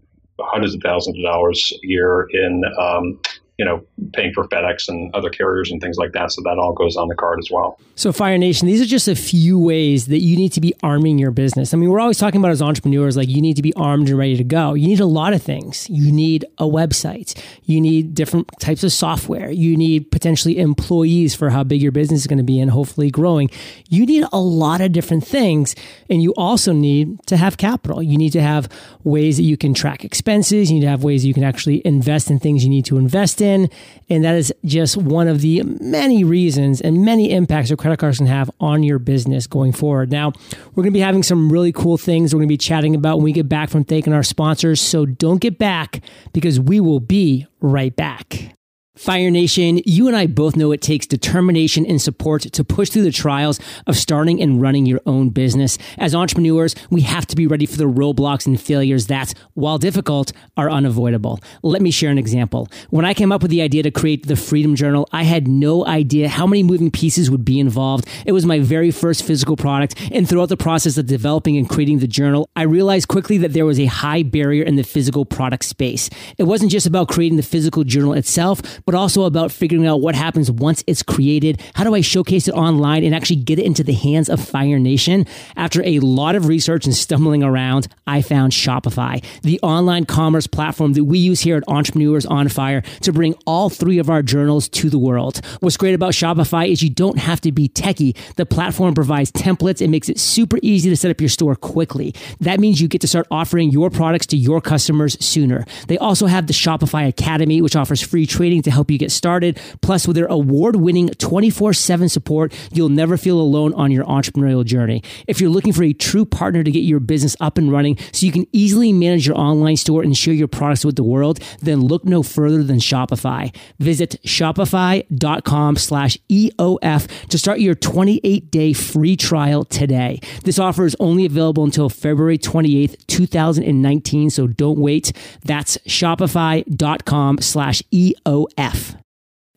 hundreds 0.46 0.75
of 0.75 0.82
thousands 0.84 1.17
of 1.17 1.24
dollars 1.24 1.74
a 1.84 1.88
year 1.88 2.27
in 2.32 2.62
um, 2.79 3.20
you 3.58 3.65
know, 3.65 3.86
paying 4.13 4.34
for 4.34 4.48
FedEx 4.48 4.88
and 4.88 5.13
other 5.13 5.29
carriers 5.29 5.72
and 5.72 5.82
things 5.82 5.98
like 5.98 6.13
that. 6.13 6.32
So 6.32 6.41
that 6.43 6.58
all 6.58 6.74
goes 6.74 6.96
on 6.96 7.08
the 7.08 7.15
card 7.15 7.39
as 7.39 7.50
well. 7.51 7.79
So, 7.96 8.12
Fire 8.12 8.38
Nation, 8.38 8.67
these 8.67 8.82
are 8.82 8.86
just 8.86 9.08
a 9.08 9.15
few 9.15 9.60
ways 9.60 10.08
that 10.08 10.20
you 10.20 10.36
need 10.36 10.51
to 10.53 10.62
be 10.62 10.74
arming 10.82 11.20
your 11.20 11.29
business. 11.29 11.74
I 11.74 11.77
mean, 11.77 11.91
we're 11.91 12.00
always 12.00 12.17
talking 12.17 12.39
about 12.41 12.51
as 12.51 12.62
entrepreneurs, 12.62 13.15
like 13.15 13.29
you 13.29 13.41
need 13.41 13.55
to 13.58 13.62
be 13.62 13.74
armed 13.75 14.10
and 14.10 14.17
ready 14.17 14.36
to 14.38 14.43
go. 14.43 14.74
You 14.74 14.88
need 14.88 15.00
a 15.00 15.05
lot 15.05 15.34
of 15.34 15.43
things. 15.43 15.88
You 15.89 16.12
need 16.12 16.46
a 16.58 16.65
website. 16.65 17.39
You 17.65 17.79
need 17.79 18.15
different 18.15 18.50
types 18.60 18.84
of 18.84 18.91
software. 18.91 19.51
You 19.51 19.77
need 19.77 20.10
potentially 20.12 20.58
employees 20.58 21.36
for 21.36 21.51
how 21.51 21.63
big 21.63 21.82
your 21.82 21.91
business 21.91 22.22
is 22.22 22.27
going 22.27 22.38
to 22.38 22.43
be 22.43 22.60
and 22.60 22.72
hopefully 22.72 23.12
growing. 23.12 23.50
You 23.89 24.05
need 24.05 24.25
a 24.34 24.39
lot 24.39 24.82
of 24.82 24.91
different 24.91 25.25
things. 25.25 25.75
And 26.10 26.22
you 26.22 26.34
also 26.36 26.74
need 26.74 27.20
to 27.27 27.38
have 27.38 27.58
capital. 27.58 28.01
You 28.01 28.17
need 28.17 28.32
to 28.32 28.41
have 28.41 28.70
ways 29.03 29.38
that 29.38 29.43
you 29.43 29.58
can 29.58 29.74
track 29.74 30.03
expenses. 30.03 30.72
You 30.72 30.79
need 30.79 30.86
to 30.86 30.89
have 30.89 31.03
ways 31.03 31.25
you 31.25 31.34
can 31.34 31.43
actually 31.43 31.86
invest 31.86 32.32
in 32.32 32.39
things 32.39 32.63
you 32.63 32.70
need 32.70 32.86
to 32.86 32.98
invest 32.98 33.39
in. 33.39 33.70
And 34.10 34.24
that 34.24 34.36
is 34.36 34.53
just 34.65 34.98
one 34.98 35.27
of 35.27 35.41
the 35.41 35.63
many 35.63 36.24
reasons 36.24 36.81
and 36.81 37.05
many 37.05 37.31
impacts 37.31 37.69
that 37.69 37.77
credit 37.77 37.98
cards 37.98 38.17
can 38.17 38.27
have 38.27 38.50
on 38.60 38.83
your 38.83 39.00
business 39.00 39.48
going 39.48 39.72
forward. 39.72 40.12
Now, 40.12 40.31
we're 40.74 40.83
going 40.83 40.91
to 40.93 40.98
be 40.98 41.00
having 41.00 41.24
some 41.24 41.51
really 41.51 41.72
cool 41.72 41.98
things 41.98 42.33
we're 42.33 42.39
going 42.39 42.50
to 42.50 42.53
be 42.53 42.57
chatting 42.57 42.95
about 42.95 43.17
when 43.17 43.25
we 43.25 43.31
get 43.31 43.50
back 43.50 43.69
from 43.69 43.83
thanking 43.83 44.13
our 44.13 44.24
sponsors. 44.24 44.81
So 44.81 45.05
don't 45.05 45.39
get 45.39 45.57
back 45.57 46.03
because 46.33 46.60
we 46.60 46.79
will 46.79 47.00
be 47.00 47.48
right 47.62 47.95
back. 47.95 48.55
Fire 48.95 49.31
Nation, 49.31 49.81
you 49.85 50.07
and 50.07 50.15
I 50.15 50.27
both 50.27 50.55
know 50.55 50.71
it 50.71 50.79
takes 50.79 51.07
determination 51.07 51.83
and 51.83 52.00
support 52.00 52.43
to 52.43 52.63
push 52.63 52.91
through 52.91 53.01
the 53.01 53.12
trials 53.12 53.59
of 53.88 53.97
starting 53.97 54.39
and 54.39 54.62
running 54.62 54.85
your 54.85 55.01
own 55.07 55.29
business. 55.29 55.79
As 55.97 56.13
entrepreneurs, 56.13 56.75
we 56.91 57.01
have 57.01 57.25
to 57.25 57.35
be 57.35 57.47
ready 57.47 57.65
for 57.65 57.77
the 57.77 57.89
roadblocks 57.89 58.45
and 58.45 58.62
failures 58.62 59.07
that, 59.07 59.33
while 59.55 59.79
difficult, 59.79 60.31
are 60.57 60.69
unavoidable. 60.69 61.39
Let 61.63 61.81
me 61.81 61.89
share 61.89 62.12
an 62.12 62.19
example. 62.19 62.67
When 62.91 63.03
I 63.03 63.15
came 63.15 63.31
up 63.31 63.41
with 63.41 63.50
the 63.50 63.63
idea 63.63 63.81
to 63.81 63.89
create 63.89 64.27
the 64.27 64.35
Freedom 64.35 64.75
Journal, 64.75 65.09
I 65.12 65.23
had 65.23 65.47
no 65.47 65.83
idea 65.88 66.29
how 66.29 66.45
many 66.45 66.62
moving 66.62 66.91
pieces 66.91 67.31
would 67.31 67.43
be 67.43 67.59
involved. 67.59 68.07
It 68.27 68.31
was 68.33 68.45
my 68.45 68.59
very 68.59 68.91
first 68.91 69.23
physical 69.23 69.57
product, 69.57 70.00
and 70.12 70.29
throughout 70.29 70.50
the 70.50 70.55
process 70.55 71.00
of 71.00 71.07
developing 71.07 71.57
and 71.57 71.67
creating 71.67 71.97
the 71.97 72.07
journal, 72.07 72.47
I 72.55 72.62
realized 72.62 73.07
quickly 73.07 73.39
that 73.39 73.53
there 73.53 73.65
was 73.65 73.79
a 73.79 73.85
high 73.85 74.21
barrier 74.21 74.63
in 74.63 74.75
the 74.75 74.83
physical 74.83 75.25
product 75.25 75.65
space. 75.65 76.12
It 76.38 76.43
wasn't 76.43 76.71
just 76.71 76.85
about 76.85 77.07
creating 77.07 77.38
the 77.38 77.43
physical 77.43 77.83
journal 77.83 78.13
itself, 78.13 78.62
but 78.86 78.96
also 78.96 79.24
about 79.24 79.52
figuring 79.52 79.88
out 79.88 80.02
what 80.02 80.16
happens 80.16 80.50
once 80.50 80.84
it's 80.88 81.04
created. 81.04 81.62
How 81.75 81.84
do 81.84 81.96
I 81.96 82.02
showcase 82.02 82.48
it 82.48 82.54
online 82.54 83.04
and 83.04 83.16
actually 83.16 83.38
get 83.38 83.60
it 83.60 83.66
into 83.66 83.84
the 83.84 83.94
hands 83.94 84.30
of 84.30 84.44
Fire 84.44 84.80
Nation? 84.80 85.25
After 85.56 85.82
a 85.86 86.00
lot 86.00 86.36
of 86.36 86.48
research 86.48 86.86
and 86.86 86.96
stumbling 86.96 87.44
around, 87.44 87.88
I 88.08 88.22
found 88.22 88.54
Shopify, 88.54 89.24
the 89.42 89.60
online 89.62 90.06
commerce 90.06 90.48
platform 90.48 90.94
that 90.94 91.06
we 91.06 91.18
use 91.20 91.42
here 91.42 91.58
at 91.58 91.63
Entrepreneurs 91.68 92.25
on 92.25 92.48
Fire 92.50 92.82
to 93.02 93.13
bring 93.13 93.36
all 93.46 93.70
three 93.70 93.98
of 93.98 94.10
our 94.10 94.22
journals 94.22 94.68
to 94.70 94.90
the 94.90 95.00
world. 95.00 95.42
What's 95.60 95.78
great 95.78 95.94
about 95.94 96.13
Shopify 96.13 96.70
is 96.70 96.82
you 96.82 96.90
don't 96.90 97.18
have 97.18 97.42
to 97.42 97.52
be 97.52 97.70
techie. 97.70 98.16
The 98.36 98.46
platform 98.46 98.94
provides 98.94 99.32
templates. 99.32 99.82
and 99.82 99.92
makes 99.92 100.10
it 100.10 100.20
super 100.20 100.58
easy 100.62 100.90
to 100.90 100.98
set 100.98 101.12
up 101.12 101.22
your 101.22 101.30
store 101.30 101.56
quickly. 101.56 102.13
That 102.40 102.60
means 102.60 102.82
you 102.82 102.88
get 102.88 103.02
to 103.02 103.08
start 103.08 103.28
offering 103.32 103.72
your 103.72 103.90
products 103.90 104.25
to 104.28 104.38
your 104.38 104.62
customers 104.62 105.18
sooner. 105.24 105.66
They 105.88 105.98
also 105.98 106.25
have 106.25 106.48
the 106.48 106.54
Shopify 106.54 107.08
Academy, 107.08 107.62
which 107.62 107.75
offers 107.75 108.02
free 108.02 108.25
training 108.25 108.63
to 108.63 108.72
help 108.74 108.92
you 108.92 108.98
get 108.98 109.12
started. 109.12 109.60
Plus, 109.82 110.08
with 110.08 110.15
their 110.15 110.25
award 110.27 110.75
winning 110.75 111.10
24 111.10 111.74
7 111.74 112.10
support, 112.10 112.53
you'll 112.72 112.89
never 112.89 113.18
feel 113.18 113.39
alone 113.39 113.74
on 113.74 113.92
your 113.92 114.06
entrepreneurial 114.06 114.65
journey. 114.65 115.03
If 115.27 115.39
you're 115.39 115.50
looking 115.50 115.74
for 115.74 115.84
a 115.84 115.94
true 115.94 116.25
partner 116.25 116.63
to 116.63 116.72
get 116.72 116.82
your 116.82 117.00
business 117.00 117.36
up 117.39 117.58
and 117.58 117.72
running 117.72 117.98
so 118.12 118.25
you 118.25 118.32
can 118.32 118.48
easily 118.51 118.92
manage 118.92 119.27
your 119.27 119.38
online 119.38 119.77
store 119.77 120.03
and 120.03 120.18
share 120.18 120.34
your 120.34 120.48
products 120.48 120.86
with 120.86 120.96
the 120.96 121.03
world, 121.03 121.39
then 121.62 121.82
look 121.82 122.06
no 122.06 122.24
further 122.24 122.63
than 122.63 122.77
Shopify. 122.77 123.56
Visit 123.80 124.18
shopify.com 124.25 125.75
slash 125.75 126.18
EOF 126.30 127.27
to 127.27 127.38
start 127.38 127.60
your 127.60 127.75
28 127.75 128.51
day 128.51 128.74
free 128.74 129.15
trial 129.15 129.63
today. 129.63 130.20
This 130.44 130.60
offer 130.60 130.86
is 130.86 130.96
only 131.00 131.25
available 131.25 131.63
until 131.63 131.89
February 131.89 132.38
28th, 132.38 133.06
2019, 133.08 134.30
so 134.30 134.48
don't 134.48 134.80
wait. 134.80 135.12
That's 135.44 135.77
shopify.com 135.80 137.39
slash 137.39 137.82
EOF. 137.92 138.62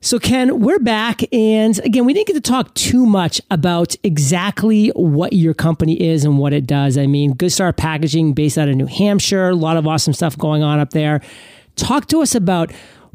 So, 0.00 0.20
Ken, 0.20 0.60
we're 0.60 0.78
back. 0.78 1.22
And 1.32 1.78
again, 1.80 2.04
we 2.04 2.14
didn't 2.14 2.28
get 2.28 2.34
to 2.34 2.40
talk 2.40 2.72
too 2.74 3.06
much 3.06 3.40
about 3.50 3.96
exactly 4.04 4.88
what 4.90 5.32
your 5.32 5.52
company 5.52 6.00
is 6.00 6.24
and 6.24 6.38
what 6.38 6.52
it 6.52 6.66
does. 6.66 6.96
I 6.96 7.06
mean, 7.06 7.32
Good 7.32 7.50
Start 7.50 7.76
Packaging, 7.76 8.32
based 8.32 8.56
out 8.56 8.68
of 8.68 8.76
New 8.76 8.86
Hampshire, 8.86 9.48
a 9.48 9.54
lot 9.54 9.76
of 9.76 9.86
awesome 9.86 10.12
stuff 10.12 10.38
going 10.38 10.62
on 10.62 10.78
up 10.78 10.90
there. 10.90 11.22
Talk 11.74 12.06
to 12.08 12.22
us 12.22 12.34
about 12.34 12.70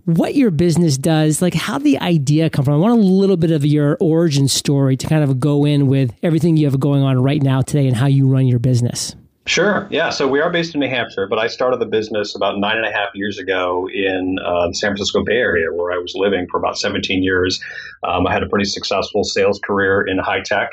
what 0.05 0.35
your 0.35 0.51
business 0.51 0.97
does, 0.97 1.41
like 1.41 1.53
how 1.53 1.77
the 1.77 1.97
idea 1.99 2.49
come 2.49 2.65
from. 2.65 2.73
I 2.73 2.77
want 2.77 2.99
a 2.99 3.03
little 3.03 3.37
bit 3.37 3.51
of 3.51 3.65
your 3.65 3.97
origin 4.01 4.47
story 4.47 4.97
to 4.97 5.07
kind 5.07 5.23
of 5.23 5.39
go 5.39 5.65
in 5.65 5.87
with 5.87 6.13
everything 6.23 6.57
you 6.57 6.65
have 6.65 6.79
going 6.79 7.03
on 7.03 7.21
right 7.21 7.41
now 7.41 7.61
today 7.61 7.87
and 7.87 7.95
how 7.95 8.07
you 8.07 8.27
run 8.27 8.47
your 8.47 8.59
business. 8.59 9.15
Sure. 9.45 9.87
Yeah. 9.89 10.11
So 10.11 10.27
we 10.27 10.39
are 10.39 10.51
based 10.51 10.75
in 10.75 10.81
New 10.81 10.89
Hampshire, 10.89 11.27
but 11.27 11.39
I 11.39 11.47
started 11.47 11.79
the 11.79 11.87
business 11.87 12.35
about 12.35 12.59
nine 12.59 12.77
and 12.77 12.85
a 12.85 12.91
half 12.91 13.09
years 13.15 13.39
ago 13.39 13.89
in 13.91 14.37
uh, 14.45 14.67
the 14.67 14.75
San 14.75 14.91
Francisco 14.91 15.23
Bay 15.23 15.37
Area, 15.37 15.73
where 15.73 15.91
I 15.91 15.97
was 15.97 16.13
living 16.15 16.47
for 16.51 16.59
about 16.59 16.77
17 16.77 17.23
years. 17.23 17.59
Um, 18.03 18.27
I 18.27 18.33
had 18.33 18.43
a 18.43 18.47
pretty 18.47 18.65
successful 18.65 19.23
sales 19.23 19.59
career 19.63 20.05
in 20.05 20.19
high 20.19 20.41
tech. 20.41 20.69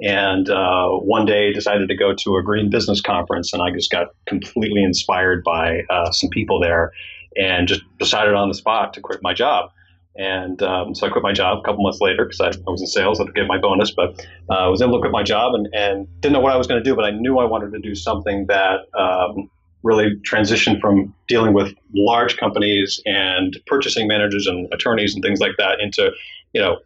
And 0.00 0.48
uh, 0.48 0.90
one 0.90 1.26
day 1.26 1.52
decided 1.52 1.88
to 1.88 1.96
go 1.96 2.14
to 2.14 2.36
a 2.36 2.42
green 2.42 2.70
business 2.70 3.00
conference, 3.00 3.52
and 3.52 3.62
I 3.62 3.70
just 3.72 3.90
got 3.90 4.08
completely 4.26 4.82
inspired 4.82 5.42
by 5.42 5.82
uh, 5.90 6.10
some 6.12 6.30
people 6.30 6.60
there, 6.60 6.92
and 7.36 7.66
just 7.66 7.82
decided 7.98 8.34
on 8.34 8.48
the 8.48 8.54
spot 8.54 8.94
to 8.94 9.00
quit 9.00 9.20
my 9.22 9.34
job. 9.34 9.70
And 10.18 10.60
um, 10.64 10.96
so 10.96 11.06
I 11.06 11.10
quit 11.10 11.22
my 11.22 11.32
job 11.32 11.58
a 11.58 11.62
couple 11.62 11.82
months 11.84 12.00
later 12.00 12.24
because 12.24 12.40
I, 12.40 12.48
I, 12.48 12.70
was 12.70 12.80
in 12.80 12.88
sales. 12.88 13.20
I 13.20 13.24
to 13.24 13.32
get 13.32 13.46
my 13.46 13.58
bonus, 13.58 13.92
but 13.92 14.20
uh, 14.50 14.54
I 14.54 14.68
was 14.68 14.82
able 14.82 14.94
to 14.94 15.00
quit 15.00 15.12
my 15.12 15.22
job 15.22 15.54
and, 15.54 15.68
and 15.72 16.08
didn't 16.20 16.32
know 16.32 16.40
what 16.40 16.52
I 16.52 16.56
was 16.56 16.66
going 16.66 16.82
to 16.82 16.84
do. 16.84 16.96
But 16.96 17.04
I 17.04 17.12
knew 17.12 17.38
I 17.38 17.44
wanted 17.44 17.72
to 17.72 17.78
do 17.78 17.94
something 17.94 18.46
that 18.46 18.80
um, 18.98 19.48
really 19.84 20.16
transitioned 20.28 20.80
from 20.80 21.14
dealing 21.28 21.54
with 21.54 21.72
large 21.94 22.36
companies 22.36 23.00
and 23.06 23.56
purchasing 23.66 24.08
managers 24.08 24.48
and 24.48 24.66
attorneys 24.72 25.14
and 25.14 25.22
things 25.22 25.38
like 25.38 25.52
that 25.58 25.78
into, 25.80 26.10
you 26.52 26.60
know, 26.60 26.78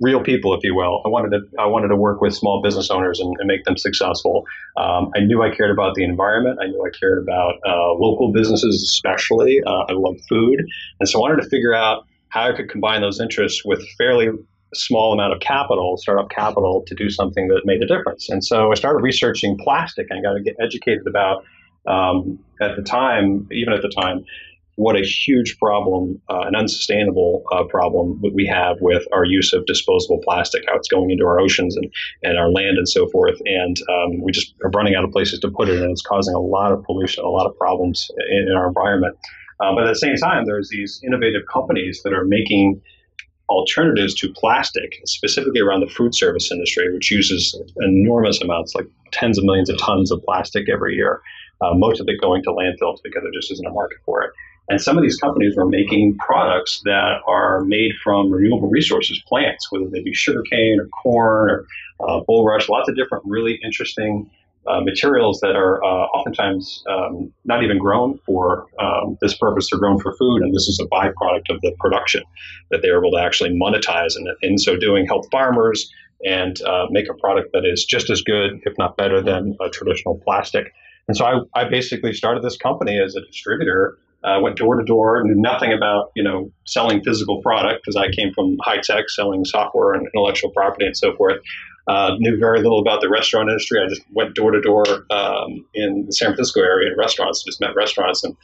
real 0.00 0.22
people, 0.22 0.54
if 0.54 0.64
you 0.64 0.74
will. 0.74 1.02
I 1.04 1.08
wanted 1.08 1.36
to 1.36 1.60
I 1.60 1.66
wanted 1.66 1.88
to 1.88 1.96
work 1.96 2.22
with 2.22 2.34
small 2.34 2.62
business 2.62 2.90
owners 2.90 3.20
and, 3.20 3.34
and 3.38 3.46
make 3.46 3.64
them 3.64 3.76
successful. 3.76 4.46
Um, 4.78 5.10
I 5.14 5.20
knew 5.20 5.42
I 5.42 5.54
cared 5.54 5.70
about 5.70 5.94
the 5.94 6.04
environment. 6.04 6.58
I 6.62 6.68
knew 6.68 6.82
I 6.82 6.96
cared 6.96 7.22
about 7.22 7.54
uh, 7.66 7.92
local 7.94 8.32
businesses, 8.32 8.82
especially. 8.82 9.60
Uh, 9.66 9.84
I 9.88 9.92
love 9.92 10.16
food, 10.28 10.64
and 11.00 11.08
so 11.08 11.18
I 11.18 11.20
wanted 11.20 11.42
to 11.42 11.48
figure 11.50 11.74
out 11.74 12.06
how 12.28 12.48
I 12.48 12.56
could 12.56 12.70
combine 12.70 13.00
those 13.00 13.20
interests 13.20 13.64
with 13.64 13.86
fairly 13.96 14.28
small 14.74 15.12
amount 15.12 15.32
of 15.32 15.40
capital, 15.40 15.96
startup 15.96 16.28
capital, 16.30 16.82
to 16.86 16.94
do 16.94 17.08
something 17.08 17.48
that 17.48 17.62
made 17.64 17.82
a 17.82 17.86
difference. 17.86 18.28
And 18.28 18.44
so 18.44 18.72
I 18.72 18.74
started 18.74 19.02
researching 19.02 19.56
plastic 19.58 20.06
and 20.10 20.22
got 20.22 20.34
to 20.34 20.42
get 20.42 20.56
educated 20.60 21.06
about, 21.06 21.44
um, 21.86 22.38
at 22.60 22.76
the 22.76 22.82
time, 22.82 23.48
even 23.52 23.72
at 23.72 23.82
the 23.82 23.88
time, 23.88 24.24
what 24.74 24.94
a 24.94 25.02
huge 25.02 25.58
problem, 25.58 26.20
uh, 26.28 26.44
an 26.46 26.54
unsustainable 26.54 27.44
uh, 27.50 27.64
problem 27.64 28.20
that 28.22 28.34
we 28.34 28.46
have 28.46 28.76
with 28.80 29.04
our 29.10 29.24
use 29.24 29.54
of 29.54 29.64
disposable 29.64 30.20
plastic, 30.22 30.64
how 30.68 30.76
it's 30.76 30.88
going 30.88 31.10
into 31.10 31.24
our 31.24 31.40
oceans 31.40 31.76
and, 31.76 31.90
and 32.22 32.38
our 32.38 32.50
land 32.50 32.76
and 32.76 32.88
so 32.88 33.08
forth. 33.08 33.38
And 33.46 33.76
um, 33.88 34.20
we 34.20 34.32
just 34.32 34.54
are 34.62 34.70
running 34.70 34.94
out 34.94 35.04
of 35.04 35.12
places 35.12 35.40
to 35.40 35.50
put 35.50 35.70
it, 35.70 35.80
and 35.80 35.90
it's 35.90 36.02
causing 36.02 36.34
a 36.34 36.40
lot 36.40 36.72
of 36.72 36.82
pollution, 36.84 37.24
a 37.24 37.28
lot 37.28 37.46
of 37.46 37.56
problems 37.56 38.10
in, 38.30 38.48
in 38.48 38.54
our 38.54 38.68
environment. 38.68 39.16
Uh, 39.60 39.74
but 39.74 39.84
at 39.84 39.88
the 39.88 39.98
same 39.98 40.16
time, 40.16 40.44
there's 40.44 40.68
these 40.68 41.00
innovative 41.04 41.42
companies 41.52 42.02
that 42.04 42.12
are 42.12 42.24
making 42.24 42.80
alternatives 43.48 44.14
to 44.14 44.32
plastic, 44.32 45.00
specifically 45.04 45.60
around 45.60 45.80
the 45.80 45.86
food 45.86 46.14
service 46.14 46.50
industry, 46.50 46.92
which 46.92 47.10
uses 47.10 47.58
enormous 47.80 48.40
amounts, 48.40 48.74
like 48.74 48.86
tens 49.12 49.38
of 49.38 49.44
millions 49.44 49.70
of 49.70 49.78
tons 49.78 50.10
of 50.10 50.22
plastic 50.24 50.68
every 50.68 50.94
year. 50.94 51.22
Uh, 51.60 51.72
most 51.74 52.00
of 52.00 52.08
it 52.08 52.20
going 52.20 52.42
to 52.42 52.50
landfills 52.50 52.98
because 53.02 53.22
there 53.22 53.32
just 53.32 53.50
isn't 53.52 53.66
a 53.66 53.70
market 53.70 53.98
for 54.04 54.22
it. 54.22 54.30
And 54.68 54.80
some 54.80 54.98
of 54.98 55.04
these 55.04 55.16
companies 55.16 55.56
were 55.56 55.66
making 55.66 56.18
products 56.18 56.80
that 56.84 57.20
are 57.26 57.60
made 57.64 57.92
from 58.02 58.30
renewable 58.30 58.68
resources, 58.68 59.22
plants, 59.26 59.70
whether 59.70 59.86
they 59.88 60.02
be 60.02 60.12
sugarcane 60.12 60.78
or 60.80 60.88
corn 60.88 61.50
or 61.50 61.66
uh, 62.00 62.20
bulrush, 62.28 62.68
lots 62.68 62.88
of 62.88 62.96
different 62.96 63.24
really 63.26 63.60
interesting 63.62 64.28
uh, 64.68 64.80
materials 64.80 65.40
that 65.40 65.56
are 65.56 65.82
uh, 65.82 66.06
oftentimes 66.14 66.82
um, 66.88 67.32
not 67.44 67.62
even 67.62 67.78
grown 67.78 68.18
for 68.26 68.66
um, 68.80 69.16
this 69.20 69.36
purpose. 69.36 69.68
They're 69.70 69.78
grown 69.80 70.00
for 70.00 70.14
food, 70.16 70.42
and 70.42 70.54
this 70.54 70.68
is 70.68 70.80
a 70.82 70.86
byproduct 70.86 71.50
of 71.50 71.60
the 71.60 71.74
production 71.78 72.22
that 72.70 72.80
they're 72.82 72.98
able 72.98 73.12
to 73.12 73.22
actually 73.22 73.50
monetize, 73.50 74.16
and 74.16 74.28
in 74.42 74.58
so 74.58 74.76
doing, 74.76 75.06
help 75.06 75.30
farmers 75.30 75.90
and 76.24 76.60
uh, 76.62 76.86
make 76.90 77.08
a 77.08 77.14
product 77.14 77.50
that 77.52 77.64
is 77.64 77.84
just 77.84 78.10
as 78.10 78.22
good, 78.22 78.60
if 78.64 78.72
not 78.78 78.96
better, 78.96 79.22
than 79.22 79.56
a 79.60 79.68
traditional 79.68 80.20
plastic. 80.24 80.72
And 81.08 81.16
so 81.16 81.24
I, 81.24 81.60
I 81.60 81.68
basically 81.68 82.12
started 82.12 82.42
this 82.42 82.56
company 82.56 82.98
as 82.98 83.14
a 83.14 83.20
distributor. 83.20 83.98
Uh, 84.24 84.40
went 84.40 84.56
door 84.56 84.74
to 84.74 84.84
door, 84.84 85.22
knew 85.22 85.40
nothing 85.40 85.72
about 85.72 86.10
you 86.16 86.24
know 86.24 86.50
selling 86.64 87.02
physical 87.04 87.40
product 87.42 87.82
because 87.84 87.96
I 87.96 88.10
came 88.10 88.32
from 88.34 88.56
high 88.60 88.80
tech, 88.82 89.08
selling 89.08 89.44
software 89.44 89.92
and 89.92 90.08
intellectual 90.12 90.50
property 90.50 90.86
and 90.86 90.96
so 90.96 91.14
forth. 91.14 91.36
Uh, 91.88 92.16
knew 92.18 92.36
very 92.36 92.60
little 92.60 92.80
about 92.80 93.00
the 93.00 93.08
restaurant 93.08 93.48
industry. 93.48 93.80
I 93.80 93.88
just 93.88 94.02
went 94.10 94.34
door 94.34 94.50
to 94.50 94.60
door 94.60 94.84
um, 95.10 95.64
in 95.72 96.04
the 96.06 96.12
San 96.12 96.28
Francisco 96.28 96.60
area 96.60 96.90
in 96.90 96.98
restaurants, 96.98 97.44
just 97.44 97.60
met 97.60 97.76
restaurants 97.76 98.24
and 98.24 98.36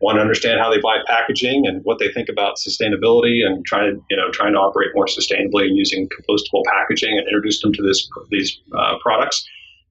want 0.00 0.16
to 0.16 0.20
understand 0.20 0.60
how 0.60 0.70
they 0.70 0.80
buy 0.80 0.98
packaging 1.06 1.66
and 1.66 1.82
what 1.84 1.98
they 1.98 2.12
think 2.12 2.28
about 2.28 2.56
sustainability 2.56 3.44
and 3.44 3.64
trying 3.64 3.94
to 3.94 4.00
you 4.10 4.16
know 4.16 4.30
trying 4.30 4.52
to 4.52 4.58
operate 4.58 4.90
more 4.94 5.06
sustainably 5.06 5.68
using 5.70 6.08
compostable 6.08 6.62
packaging 6.66 7.16
and 7.18 7.26
introduced 7.26 7.62
them 7.62 7.72
to 7.72 7.82
this 7.82 8.08
these 8.30 8.60
uh, 8.76 8.96
products. 9.02 9.44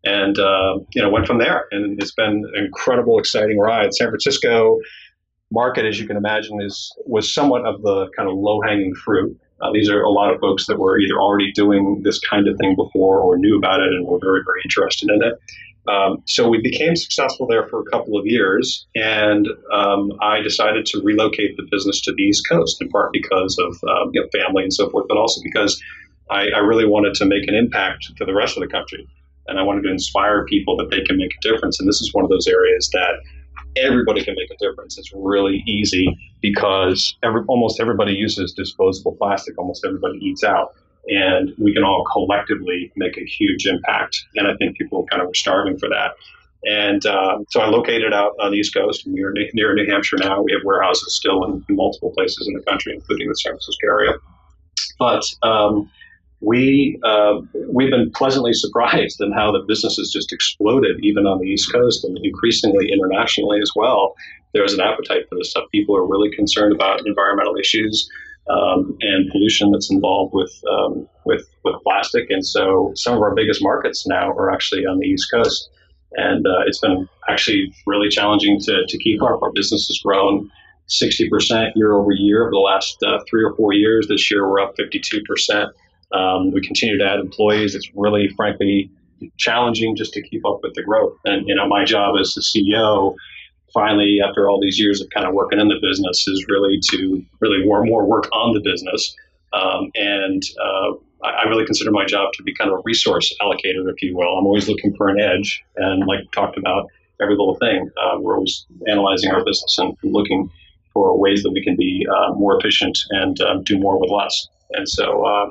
And 0.05 0.37
uh, 0.39 0.79
you 0.93 1.01
know 1.01 1.09
went 1.09 1.27
from 1.27 1.39
there. 1.39 1.65
And 1.71 2.01
it's 2.01 2.13
been 2.13 2.45
an 2.53 2.65
incredible 2.65 3.19
exciting 3.19 3.59
ride. 3.59 3.93
San 3.93 4.07
francisco 4.09 4.79
market 5.51 5.85
as 5.85 5.99
you 5.99 6.07
can 6.07 6.17
imagine 6.17 6.61
is 6.61 6.93
was 7.05 7.33
somewhat 7.33 7.65
of 7.65 7.81
the 7.81 8.09
kind 8.17 8.27
of 8.27 8.35
low 8.35 8.61
hanging 8.61 8.93
fruit 8.95 9.37
uh, 9.63 9.71
these 9.71 9.89
are 9.89 10.01
a 10.01 10.11
lot 10.11 10.33
of 10.33 10.39
folks 10.39 10.67
that 10.67 10.77
were 10.77 10.99
either 10.99 11.15
already 11.15 11.51
doing 11.53 12.01
this 12.03 12.19
kind 12.19 12.47
of 12.47 12.57
thing 12.57 12.75
before 12.75 13.19
or 13.19 13.37
knew 13.37 13.57
about 13.57 13.79
it 13.79 13.93
and 13.93 14.05
were 14.05 14.19
very 14.19 14.41
very 14.45 14.61
interested 14.63 15.09
in 15.09 15.23
it 15.23 15.39
um, 15.87 16.23
so 16.25 16.47
we 16.47 16.61
became 16.61 16.95
successful 16.95 17.45
there 17.45 17.67
for 17.67 17.81
a 17.81 17.85
couple 17.85 18.17
of 18.17 18.25
years, 18.25 18.87
and 18.95 19.47
um, 19.71 20.13
I 20.21 20.39
decided 20.39 20.85
to 20.87 21.01
relocate 21.01 21.57
the 21.57 21.67
business 21.69 22.01
to 22.01 22.13
the 22.13 22.23
East 22.23 22.47
Coast, 22.49 22.81
in 22.81 22.87
part 22.89 23.11
because 23.11 23.57
of 23.59 23.75
um, 23.89 24.11
you 24.13 24.21
know, 24.21 24.27
family 24.31 24.63
and 24.63 24.73
so 24.73 24.89
forth, 24.89 25.07
but 25.09 25.17
also 25.17 25.41
because 25.43 25.81
I, 26.29 26.47
I, 26.55 26.59
really 26.59 26.85
wanted 26.85 27.15
to 27.15 27.25
make 27.25 27.49
an 27.49 27.53
impact 27.53 28.11
for 28.17 28.25
the 28.25 28.33
rest 28.33 28.55
of 28.55 28.61
the 28.61 28.69
country, 28.69 29.05
and 29.47 29.59
I 29.59 29.63
wanted 29.63 29.81
to 29.81 29.91
inspire 29.91 30.45
people 30.45 30.77
that 30.77 30.89
they 30.89 31.01
can 31.01 31.17
make 31.17 31.31
a 31.33 31.41
difference. 31.41 31.79
And 31.81 31.89
this 31.89 31.99
is 31.99 32.13
one 32.13 32.23
of 32.23 32.29
those 32.29 32.47
areas 32.47 32.89
that 32.93 33.15
everybody 33.75 34.23
can 34.23 34.35
make 34.35 34.51
a 34.51 34.57
difference. 34.57 34.97
It's 34.97 35.11
really 35.13 35.63
easy 35.67 36.07
because 36.41 37.15
every, 37.23 37.41
almost 37.47 37.79
everybody 37.79 38.13
uses 38.13 38.53
disposable 38.53 39.15
plastic. 39.15 39.57
Almost 39.57 39.85
everybody 39.85 40.17
eats 40.19 40.43
out 40.43 40.75
and 41.07 41.53
we 41.57 41.73
can 41.73 41.83
all 41.83 42.03
collectively 42.11 42.91
make 42.95 43.17
a 43.17 43.25
huge 43.25 43.65
impact. 43.65 44.25
And 44.35 44.47
I 44.47 44.55
think 44.55 44.77
people 44.77 45.05
kind 45.09 45.21
of 45.21 45.27
were 45.27 45.33
starving 45.33 45.77
for 45.77 45.89
that. 45.89 46.11
And 46.65 47.05
uh, 47.05 47.39
so 47.49 47.59
I 47.59 47.67
located 47.67 48.13
out 48.13 48.33
on 48.39 48.51
the 48.51 48.57
East 48.57 48.73
Coast 48.73 49.05
near, 49.05 49.33
near 49.53 49.73
New 49.73 49.85
Hampshire 49.89 50.17
now. 50.19 50.41
We 50.41 50.53
have 50.53 50.61
warehouses 50.63 51.15
still 51.15 51.43
in, 51.43 51.65
in 51.67 51.75
multiple 51.75 52.11
places 52.11 52.47
in 52.47 52.53
the 52.53 52.61
country, 52.61 52.93
including 52.95 53.27
the 53.27 53.35
San 53.35 53.51
Francisco 53.51 53.87
area. 53.87 54.13
But 54.97 55.25
um, 55.41 55.91
we 56.43 56.99
uh, 57.03 57.39
we've 57.69 57.89
been 57.89 58.11
pleasantly 58.11 58.53
surprised 58.53 59.21
in 59.21 59.31
how 59.31 59.51
the 59.51 59.63
business 59.65 59.95
has 59.95 60.11
just 60.11 60.33
exploded, 60.33 60.97
even 61.01 61.25
on 61.25 61.39
the 61.39 61.47
East 61.47 61.71
Coast 61.71 62.03
and 62.03 62.17
increasingly 62.21 62.91
internationally 62.91 63.59
as 63.61 63.71
well. 63.75 64.15
There's 64.53 64.73
an 64.73 64.81
appetite 64.81 65.29
for 65.29 65.35
this 65.35 65.51
stuff. 65.51 65.63
People 65.71 65.95
are 65.95 66.05
really 66.05 66.35
concerned 66.35 66.73
about 66.73 67.07
environmental 67.07 67.55
issues 67.55 68.09
um, 68.49 68.97
and 69.01 69.31
pollution 69.31 69.71
that's 69.71 69.89
involved 69.89 70.33
with 70.33 70.53
um, 70.69 71.07
with 71.25 71.47
with 71.63 71.75
plastic. 71.83 72.29
And 72.29 72.45
so 72.45 72.91
some 72.95 73.15
of 73.15 73.21
our 73.21 73.33
biggest 73.33 73.63
markets 73.63 74.05
now 74.05 74.29
are 74.31 74.51
actually 74.51 74.85
on 74.85 74.99
the 74.99 75.07
East 75.07 75.31
Coast, 75.31 75.69
and 76.13 76.45
uh, 76.45 76.67
it's 76.67 76.79
been 76.79 77.07
actually 77.29 77.73
really 77.87 78.09
challenging 78.09 78.59
to 78.61 78.83
to 78.85 78.97
keep 78.97 79.23
up. 79.23 79.41
Our 79.41 79.51
business 79.53 79.87
has 79.87 79.99
grown. 80.03 80.51
60% 80.89 81.71
year 81.75 81.93
over 81.93 82.11
year 82.11 82.43
over 82.43 82.51
the 82.51 82.57
last 82.57 83.01
uh, 83.03 83.17
three 83.29 83.41
or 83.41 83.55
four 83.55 83.71
years. 83.71 84.05
This 84.09 84.29
year, 84.29 84.45
we're 84.45 84.59
up 84.59 84.75
52%. 84.75 85.71
Um, 86.13 86.51
we 86.51 86.61
continue 86.61 86.97
to 86.97 87.05
add 87.05 87.19
employees. 87.19 87.75
It's 87.75 87.89
really, 87.95 88.29
frankly, 88.35 88.91
challenging 89.37 89.95
just 89.95 90.13
to 90.13 90.21
keep 90.21 90.45
up 90.45 90.59
with 90.63 90.73
the 90.75 90.83
growth. 90.83 91.17
And 91.25 91.47
you 91.47 91.55
know, 91.55 91.67
my 91.67 91.83
job 91.83 92.15
as 92.19 92.33
the 92.33 92.41
CEO 92.41 93.15
finally, 93.73 94.19
after 94.23 94.47
all 94.47 94.61
these 94.61 94.79
years 94.79 95.01
of 95.01 95.09
kind 95.09 95.25
of 95.25 95.33
working 95.33 95.59
in 95.59 95.67
the 95.67 95.79
business, 95.81 96.27
is 96.27 96.45
really 96.47 96.79
to 96.91 97.23
really 97.39 97.65
more 97.65 97.83
more 97.83 98.05
work 98.05 98.29
on 98.31 98.53
the 98.53 98.61
business. 98.61 99.15
Um, 99.53 99.91
and 99.95 100.43
uh, 100.59 100.93
I, 101.23 101.47
really 101.47 101.65
consider 101.65 101.91
my 101.91 102.05
job 102.05 102.33
to 102.33 102.43
be 102.43 102.55
kind 102.55 102.71
of 102.71 102.79
a 102.79 102.81
resource 102.85 103.31
allocator, 103.39 103.87
if 103.87 104.01
you 104.01 104.17
will. 104.17 104.35
I'm 104.37 104.45
always 104.45 104.67
looking 104.67 104.95
for 104.95 105.09
an 105.09 105.19
edge, 105.19 105.63
and 105.77 106.07
like 106.07 106.31
talked 106.31 106.57
about 106.57 106.87
every 107.21 107.35
little 107.35 107.55
thing, 107.55 107.89
uh, 108.01 108.19
we're 108.19 108.35
always 108.35 108.65
analyzing 108.87 109.31
our 109.31 109.43
business 109.43 109.77
and, 109.79 109.95
looking 110.03 110.49
for 110.93 111.17
ways 111.17 111.41
that 111.43 111.51
we 111.51 111.63
can 111.63 111.75
be 111.75 112.05
uh, 112.11 112.33
more 112.33 112.57
efficient 112.59 112.97
and 113.11 113.39
uh, 113.41 113.55
do 113.63 113.79
more 113.79 113.99
with 113.99 114.11
less. 114.11 114.47
And 114.71 114.87
so 114.87 115.25
uh, 115.25 115.49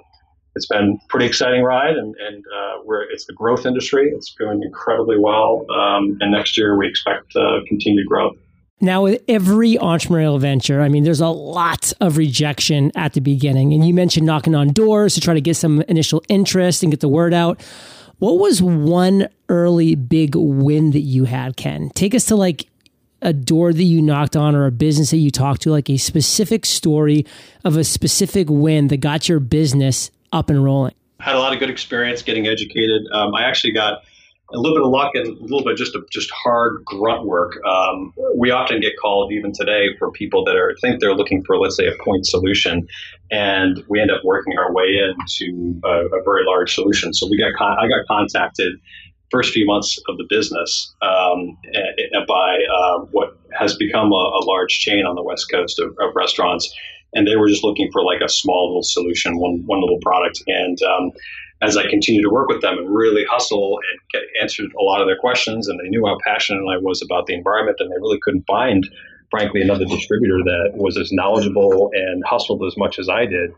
it's 0.54 0.66
been 0.66 0.98
a 1.02 1.08
pretty 1.08 1.26
exciting 1.26 1.62
ride, 1.62 1.96
and, 1.96 2.14
and 2.16 2.44
uh, 2.46 2.82
we're, 2.84 3.02
it's 3.10 3.26
the 3.26 3.32
growth 3.32 3.64
industry. 3.64 4.10
It's 4.14 4.34
going 4.34 4.62
incredibly 4.62 5.18
well, 5.18 5.66
um, 5.70 6.18
and 6.20 6.32
next 6.32 6.58
year 6.58 6.76
we 6.76 6.86
expect 6.86 7.34
uh, 7.36 7.60
continued 7.66 8.06
growth. 8.06 8.36
Now, 8.80 9.04
with 9.04 9.22
every 9.28 9.74
entrepreneurial 9.74 10.40
venture, 10.40 10.80
I 10.80 10.88
mean, 10.88 11.04
there's 11.04 11.20
a 11.20 11.28
lot 11.28 11.92
of 12.00 12.16
rejection 12.16 12.90
at 12.96 13.12
the 13.12 13.20
beginning. 13.20 13.72
And 13.72 13.86
you 13.86 13.94
mentioned 13.94 14.26
knocking 14.26 14.56
on 14.56 14.72
doors 14.72 15.14
to 15.14 15.20
try 15.20 15.34
to 15.34 15.40
get 15.40 15.54
some 15.54 15.82
initial 15.82 16.20
interest 16.28 16.82
and 16.82 16.90
get 16.90 16.98
the 16.98 17.08
word 17.08 17.32
out. 17.32 17.62
What 18.18 18.40
was 18.40 18.60
one 18.60 19.28
early 19.48 19.94
big 19.94 20.34
win 20.34 20.90
that 20.90 21.00
you 21.00 21.24
had, 21.24 21.56
Ken? 21.56 21.90
Take 21.90 22.12
us 22.12 22.24
to 22.26 22.34
like 22.34 22.66
a 23.20 23.32
door 23.32 23.72
that 23.72 23.82
you 23.84 24.02
knocked 24.02 24.34
on 24.34 24.56
or 24.56 24.66
a 24.66 24.72
business 24.72 25.12
that 25.12 25.18
you 25.18 25.30
talked 25.30 25.62
to, 25.62 25.70
like 25.70 25.88
a 25.88 25.96
specific 25.96 26.66
story 26.66 27.24
of 27.64 27.76
a 27.76 27.84
specific 27.84 28.48
win 28.50 28.88
that 28.88 28.96
got 28.96 29.28
your 29.28 29.38
business 29.38 30.10
up 30.32 30.50
and 30.50 30.62
rolling? 30.64 30.94
Had 31.20 31.36
a 31.36 31.38
lot 31.38 31.52
of 31.52 31.60
good 31.60 31.70
experience 31.70 32.22
getting 32.22 32.46
educated. 32.46 33.02
Um, 33.12 33.34
I 33.34 33.44
actually 33.44 33.72
got 33.72 34.02
a 34.52 34.58
little 34.58 34.76
bit 34.76 34.84
of 34.84 34.90
luck 34.90 35.12
and 35.14 35.26
a 35.26 35.42
little 35.42 35.64
bit 35.64 35.76
just 35.76 35.96
just 36.10 36.30
hard 36.30 36.84
grunt 36.84 37.26
work. 37.26 37.58
Um, 37.64 38.12
we 38.36 38.50
often 38.50 38.80
get 38.80 38.94
called 39.00 39.32
even 39.32 39.52
today 39.52 39.88
for 39.98 40.10
people 40.10 40.44
that 40.44 40.56
are 40.56 40.74
think 40.80 41.00
they're 41.00 41.14
looking 41.14 41.42
for 41.44 41.58
let's 41.58 41.76
say 41.76 41.86
a 41.86 42.04
point 42.04 42.26
solution, 42.26 42.86
and 43.30 43.82
we 43.88 44.00
end 44.00 44.10
up 44.10 44.22
working 44.24 44.58
our 44.58 44.72
way 44.72 44.98
into 44.98 45.80
a, 45.84 46.06
a 46.06 46.22
very 46.24 46.44
large 46.44 46.74
solution. 46.74 47.14
So 47.14 47.28
we 47.30 47.38
got 47.38 47.52
con- 47.56 47.78
I 47.78 47.88
got 47.88 48.06
contacted 48.06 48.72
first 49.30 49.52
few 49.54 49.64
months 49.64 49.98
of 50.08 50.18
the 50.18 50.26
business 50.28 50.94
um, 51.00 51.56
by 52.28 52.58
uh, 52.70 52.98
what 53.12 53.38
has 53.58 53.74
become 53.76 54.12
a, 54.12 54.14
a, 54.14 54.44
large 54.44 54.78
chain 54.78 55.06
on 55.06 55.14
the 55.14 55.22
west 55.22 55.50
coast 55.50 55.80
of, 55.80 55.96
of 56.00 56.14
restaurants 56.14 56.70
and 57.14 57.26
they 57.26 57.36
were 57.36 57.48
just 57.48 57.64
looking 57.64 57.90
for 57.92 58.02
like 58.02 58.20
a 58.20 58.28
small 58.28 58.68
little 58.68 58.82
solution, 58.82 59.38
one 59.38 59.62
one 59.66 59.80
little 59.80 59.98
product. 60.00 60.42
And 60.46 60.78
um, 60.82 61.12
as 61.60 61.76
I 61.76 61.88
continued 61.88 62.22
to 62.22 62.30
work 62.30 62.48
with 62.48 62.60
them 62.60 62.78
and 62.78 62.92
really 62.92 63.24
hustle 63.24 63.78
and 63.78 64.00
get 64.10 64.22
answered 64.40 64.72
a 64.78 64.82
lot 64.82 65.00
of 65.00 65.06
their 65.06 65.18
questions, 65.18 65.68
and 65.68 65.78
they 65.78 65.88
knew 65.88 66.04
how 66.06 66.18
passionate 66.24 66.64
I 66.68 66.78
was 66.78 67.02
about 67.02 67.26
the 67.26 67.34
environment, 67.34 67.78
and 67.80 67.90
they 67.90 67.96
really 67.96 68.18
couldn't 68.20 68.46
find, 68.46 68.88
frankly, 69.30 69.62
another 69.62 69.84
distributor 69.84 70.38
that 70.44 70.72
was 70.74 70.96
as 70.96 71.12
knowledgeable 71.12 71.90
and 71.94 72.24
hustled 72.26 72.64
as 72.66 72.76
much 72.76 72.98
as 72.98 73.08
I 73.08 73.26
did. 73.26 73.52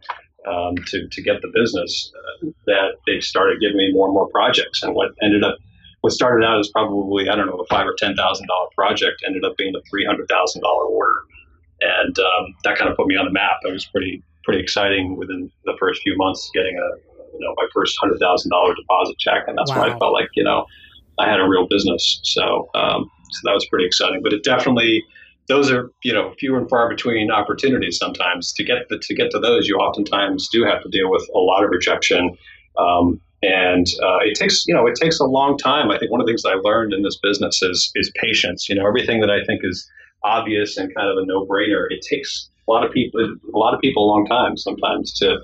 Um, 0.46 0.76
to, 0.88 1.08
to 1.08 1.22
get 1.22 1.40
the 1.40 1.48
business, 1.54 2.12
uh, 2.14 2.48
that 2.66 2.98
they 3.06 3.18
started 3.20 3.60
giving 3.62 3.78
me 3.78 3.90
more 3.94 4.08
and 4.08 4.12
more 4.12 4.28
projects. 4.28 4.82
And 4.82 4.94
what 4.94 5.12
ended 5.22 5.42
up 5.42 5.56
what 6.02 6.12
started 6.12 6.44
out 6.44 6.60
as 6.60 6.68
probably 6.68 7.30
I 7.30 7.34
don't 7.34 7.46
know 7.46 7.56
a 7.56 7.66
five 7.66 7.86
or 7.86 7.94
ten 7.96 8.14
thousand 8.14 8.46
dollar 8.46 8.68
project 8.76 9.24
ended 9.26 9.42
up 9.42 9.56
being 9.56 9.74
a 9.74 9.80
three 9.88 10.04
hundred 10.04 10.28
thousand 10.28 10.60
dollar 10.60 10.84
order 10.84 11.22
and 11.84 12.18
um, 12.18 12.54
that 12.64 12.76
kind 12.78 12.90
of 12.90 12.96
put 12.96 13.06
me 13.06 13.16
on 13.16 13.24
the 13.24 13.32
map. 13.32 13.58
It 13.62 13.72
was 13.72 13.84
pretty 13.86 14.22
pretty 14.44 14.60
exciting 14.60 15.16
within 15.16 15.50
the 15.64 15.74
first 15.78 16.02
few 16.02 16.16
months 16.16 16.50
getting 16.54 16.76
a 16.76 16.88
you 17.32 17.40
know 17.40 17.54
my 17.56 17.66
first 17.72 17.98
hundred 17.98 18.18
thousand 18.18 18.50
dollar 18.50 18.74
deposit 18.74 19.18
check, 19.18 19.44
and 19.46 19.56
that's 19.58 19.70
wow. 19.70 19.82
when 19.82 19.92
I 19.92 19.98
felt 19.98 20.12
like 20.12 20.28
you 20.34 20.44
know 20.44 20.66
I 21.18 21.28
had 21.28 21.40
a 21.40 21.48
real 21.48 21.66
business. 21.66 22.20
So 22.24 22.68
um, 22.74 23.10
so 23.30 23.40
that 23.44 23.52
was 23.52 23.66
pretty 23.66 23.86
exciting. 23.86 24.20
But 24.22 24.32
it 24.32 24.44
definitely 24.44 25.04
those 25.48 25.70
are 25.70 25.90
you 26.02 26.12
know 26.12 26.34
few 26.38 26.56
and 26.56 26.68
far 26.68 26.88
between 26.88 27.30
opportunities 27.30 27.98
sometimes 27.98 28.52
to 28.52 28.64
get 28.64 28.88
the, 28.88 28.98
to 28.98 29.14
get 29.14 29.30
to 29.30 29.38
those 29.38 29.68
you 29.68 29.76
oftentimes 29.76 30.48
do 30.48 30.64
have 30.64 30.82
to 30.82 30.88
deal 30.88 31.10
with 31.10 31.28
a 31.34 31.38
lot 31.38 31.64
of 31.64 31.70
rejection 31.70 32.36
um, 32.78 33.20
and 33.42 33.86
uh, 34.02 34.18
it 34.22 34.34
takes 34.34 34.64
you 34.66 34.74
know 34.74 34.86
it 34.86 34.94
takes 34.94 35.20
a 35.20 35.24
long 35.24 35.58
time 35.58 35.90
i 35.90 35.98
think 35.98 36.10
one 36.10 36.20
of 36.20 36.26
the 36.26 36.30
things 36.30 36.44
i 36.44 36.54
learned 36.54 36.92
in 36.92 37.02
this 37.02 37.18
business 37.22 37.62
is 37.62 37.90
is 37.94 38.10
patience 38.20 38.68
you 38.68 38.74
know 38.74 38.86
everything 38.86 39.20
that 39.20 39.30
i 39.30 39.44
think 39.44 39.60
is 39.64 39.88
obvious 40.24 40.76
and 40.76 40.94
kind 40.94 41.08
of 41.08 41.22
a 41.22 41.26
no-brainer. 41.26 41.86
It 41.90 42.02
takes 42.02 42.48
a 42.66 42.72
lot 42.72 42.84
of 42.84 42.92
people 42.92 43.20
a 43.20 43.58
lot 43.58 43.74
of 43.74 43.80
people 43.80 44.04
a 44.04 44.08
long 44.08 44.26
time 44.26 44.56
sometimes 44.56 45.12
to 45.20 45.38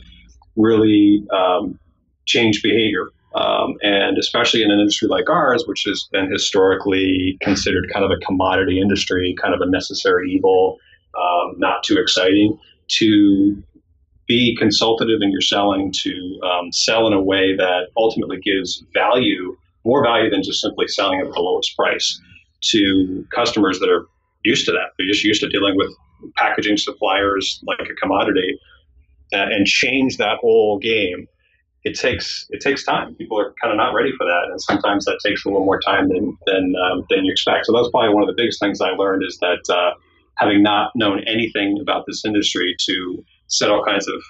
really 0.57 1.25
um, 1.33 1.79
change 2.27 2.63
behavior. 2.63 3.09
Um, 3.33 3.77
and 3.83 4.19
especially 4.19 4.63
in 4.63 4.73
an 4.73 4.81
industry 4.81 5.07
like 5.07 5.31
ours, 5.31 5.63
which 5.69 5.85
has 5.87 6.09
been 6.11 6.29
historically 6.33 7.39
considered 7.41 7.89
kind 7.93 8.05
of 8.05 8.11
a 8.11 8.17
commodity 8.27 8.81
industry, 8.81 9.37
kind 9.41 9.55
of 9.55 9.61
a 9.61 9.71
necessary 9.71 10.33
evil, 10.33 10.79
um, 11.17 11.55
not 11.57 11.85
too 11.85 11.97
exciting, 11.97 12.59
to 12.89 13.63
be 14.27 14.57
consultative 14.57 15.21
in 15.23 15.31
your 15.31 15.41
selling, 15.41 15.93
to 16.03 16.41
um, 16.43 16.73
sell 16.73 17.07
in 17.07 17.13
a 17.13 17.23
way 17.23 17.55
that 17.57 17.89
ultimately 17.97 18.41
gives 18.41 18.85
value 18.95 19.57
more 19.85 20.05
value 20.05 20.29
than 20.29 20.43
just 20.43 20.61
simply 20.61 20.87
selling 20.89 21.21
at 21.21 21.33
the 21.33 21.41
lowest 21.41 21.77
price 21.77 22.21
to 22.61 23.27
customers 23.35 23.79
that 23.79 23.89
are 23.89 24.07
used 24.45 24.67
to 24.67 24.73
that. 24.73 24.93
They're 24.97 25.07
just 25.07 25.25
used 25.25 25.41
to 25.43 25.49
dealing 25.49 25.77
with 25.77 25.93
packaging 26.37 26.77
suppliers 26.77 27.63
like 27.67 27.89
a 27.89 27.95
commodity 27.95 28.59
uh, 29.33 29.47
and 29.51 29.67
change 29.67 30.17
that 30.19 30.39
whole 30.39 30.79
game. 30.79 31.27
It 31.83 31.99
takes 31.99 32.47
it 32.51 32.61
takes 32.61 32.85
time. 32.85 33.15
People 33.15 33.41
are 33.41 33.55
kind 33.61 33.73
of 33.73 33.79
not 33.79 33.95
ready 33.95 34.13
for 34.19 34.27
that, 34.27 34.49
and 34.51 34.61
sometimes 34.61 35.07
that 35.07 35.19
takes 35.25 35.45
a 35.45 35.49
little 35.49 35.65
more 35.65 35.81
time 35.81 36.09
than 36.09 36.37
than 36.47 36.75
um, 36.77 37.07
than 37.09 37.25
you 37.25 37.33
expect. 37.33 37.67
So 37.67 37.73
that's 37.73 37.89
probably 37.91 38.13
one 38.13 38.23
of 38.23 38.29
the 38.29 38.35
biggest 38.37 38.61
things 38.61 38.83
I 38.83 38.91
learned 38.91 39.23
is 39.27 39.39
that 39.39 39.65
uh, 39.71 39.95
having 40.37 40.63
not 40.63 40.93
known 40.95 41.23
anything 41.27 41.79
about 41.81 42.05
this 42.07 42.25
industry 42.25 42.77
to 42.87 43.25
set 43.47 43.71
all 43.71 43.83
kinds 43.83 44.09
of 44.09 44.23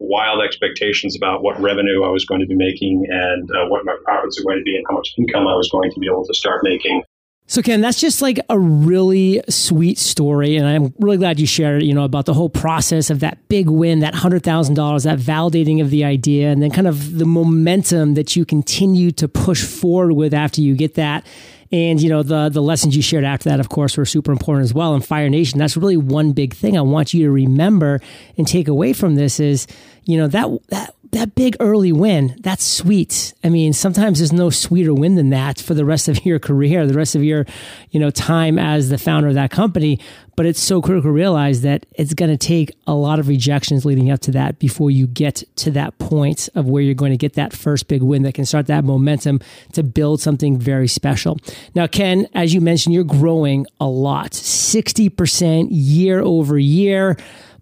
wild 0.00 0.42
expectations 0.42 1.16
about 1.16 1.42
what 1.42 1.60
revenue 1.60 2.04
I 2.04 2.10
was 2.10 2.24
going 2.24 2.40
to 2.40 2.46
be 2.46 2.54
making 2.54 3.06
and 3.08 3.50
uh, 3.50 3.66
what 3.68 3.84
my 3.84 3.96
profits 4.04 4.38
are 4.38 4.44
going 4.44 4.58
to 4.58 4.62
be 4.62 4.76
and 4.76 4.84
how 4.88 4.96
much 4.96 5.14
income 5.18 5.46
I 5.46 5.56
was 5.56 5.68
going 5.70 5.90
to 5.90 5.98
be 5.98 6.06
able 6.06 6.26
to 6.26 6.34
start 6.34 6.60
making. 6.62 7.02
So 7.50 7.62
Ken, 7.62 7.80
that's 7.80 7.98
just 7.98 8.20
like 8.20 8.38
a 8.50 8.58
really 8.58 9.42
sweet 9.48 9.96
story, 9.96 10.56
and 10.56 10.66
I'm 10.66 10.92
really 10.98 11.16
glad 11.16 11.40
you 11.40 11.46
shared 11.46 11.82
it. 11.82 11.86
You 11.86 11.94
know 11.94 12.04
about 12.04 12.26
the 12.26 12.34
whole 12.34 12.50
process 12.50 13.08
of 13.08 13.20
that 13.20 13.48
big 13.48 13.70
win, 13.70 14.00
that 14.00 14.14
hundred 14.14 14.42
thousand 14.42 14.74
dollars, 14.74 15.04
that 15.04 15.18
validating 15.18 15.80
of 15.80 15.88
the 15.88 16.04
idea, 16.04 16.50
and 16.50 16.62
then 16.62 16.70
kind 16.70 16.86
of 16.86 17.16
the 17.16 17.24
momentum 17.24 18.14
that 18.14 18.36
you 18.36 18.44
continue 18.44 19.10
to 19.12 19.28
push 19.28 19.64
forward 19.64 20.12
with 20.12 20.34
after 20.34 20.60
you 20.60 20.76
get 20.76 20.94
that. 20.96 21.24
And 21.72 22.02
you 22.02 22.10
know 22.10 22.22
the 22.22 22.50
the 22.50 22.60
lessons 22.60 22.94
you 22.94 23.00
shared 23.00 23.24
after 23.24 23.48
that, 23.48 23.60
of 23.60 23.70
course, 23.70 23.96
were 23.96 24.04
super 24.04 24.30
important 24.30 24.64
as 24.64 24.74
well. 24.74 24.92
And 24.92 25.02
Fire 25.02 25.30
Nation, 25.30 25.58
that's 25.58 25.76
really 25.76 25.96
one 25.96 26.32
big 26.32 26.54
thing 26.54 26.76
I 26.76 26.82
want 26.82 27.14
you 27.14 27.24
to 27.24 27.30
remember 27.30 28.02
and 28.36 28.46
take 28.46 28.68
away 28.68 28.92
from 28.92 29.14
this 29.14 29.40
is, 29.40 29.66
you 30.04 30.18
know 30.18 30.28
that 30.28 30.48
that 30.68 30.94
that 31.12 31.34
big 31.34 31.56
early 31.60 31.92
win, 31.92 32.36
that's 32.40 32.64
sweet. 32.64 33.32
I 33.42 33.48
mean, 33.48 33.72
sometimes 33.72 34.18
there's 34.18 34.32
no 34.32 34.50
sweeter 34.50 34.92
win 34.92 35.14
than 35.14 35.30
that 35.30 35.60
for 35.60 35.74
the 35.74 35.84
rest 35.84 36.08
of 36.08 36.24
your 36.26 36.38
career, 36.38 36.86
the 36.86 36.94
rest 36.94 37.14
of 37.14 37.24
your, 37.24 37.46
you 37.90 38.00
know, 38.00 38.10
time 38.10 38.58
as 38.58 38.88
the 38.88 38.98
founder 38.98 39.28
of 39.28 39.34
that 39.34 39.50
company. 39.50 39.98
But 40.36 40.46
it's 40.46 40.60
so 40.60 40.80
critical 40.80 41.08
to 41.08 41.12
realize 41.12 41.62
that 41.62 41.84
it's 41.94 42.14
going 42.14 42.30
to 42.30 42.36
take 42.36 42.76
a 42.86 42.94
lot 42.94 43.18
of 43.18 43.26
rejections 43.26 43.84
leading 43.84 44.10
up 44.10 44.20
to 44.20 44.30
that 44.32 44.60
before 44.60 44.88
you 44.88 45.08
get 45.08 45.42
to 45.56 45.70
that 45.72 45.98
point 45.98 46.48
of 46.54 46.66
where 46.66 46.80
you're 46.80 46.94
going 46.94 47.10
to 47.10 47.18
get 47.18 47.32
that 47.32 47.52
first 47.52 47.88
big 47.88 48.02
win 48.02 48.22
that 48.22 48.34
can 48.34 48.44
start 48.44 48.66
that 48.66 48.84
momentum 48.84 49.40
to 49.72 49.82
build 49.82 50.20
something 50.20 50.56
very 50.56 50.86
special. 50.86 51.38
Now, 51.74 51.88
Ken, 51.88 52.28
as 52.34 52.54
you 52.54 52.60
mentioned, 52.60 52.94
you're 52.94 53.02
growing 53.02 53.66
a 53.80 53.86
lot, 53.86 54.30
60% 54.30 55.68
year 55.70 56.20
over 56.20 56.56
year. 56.56 57.16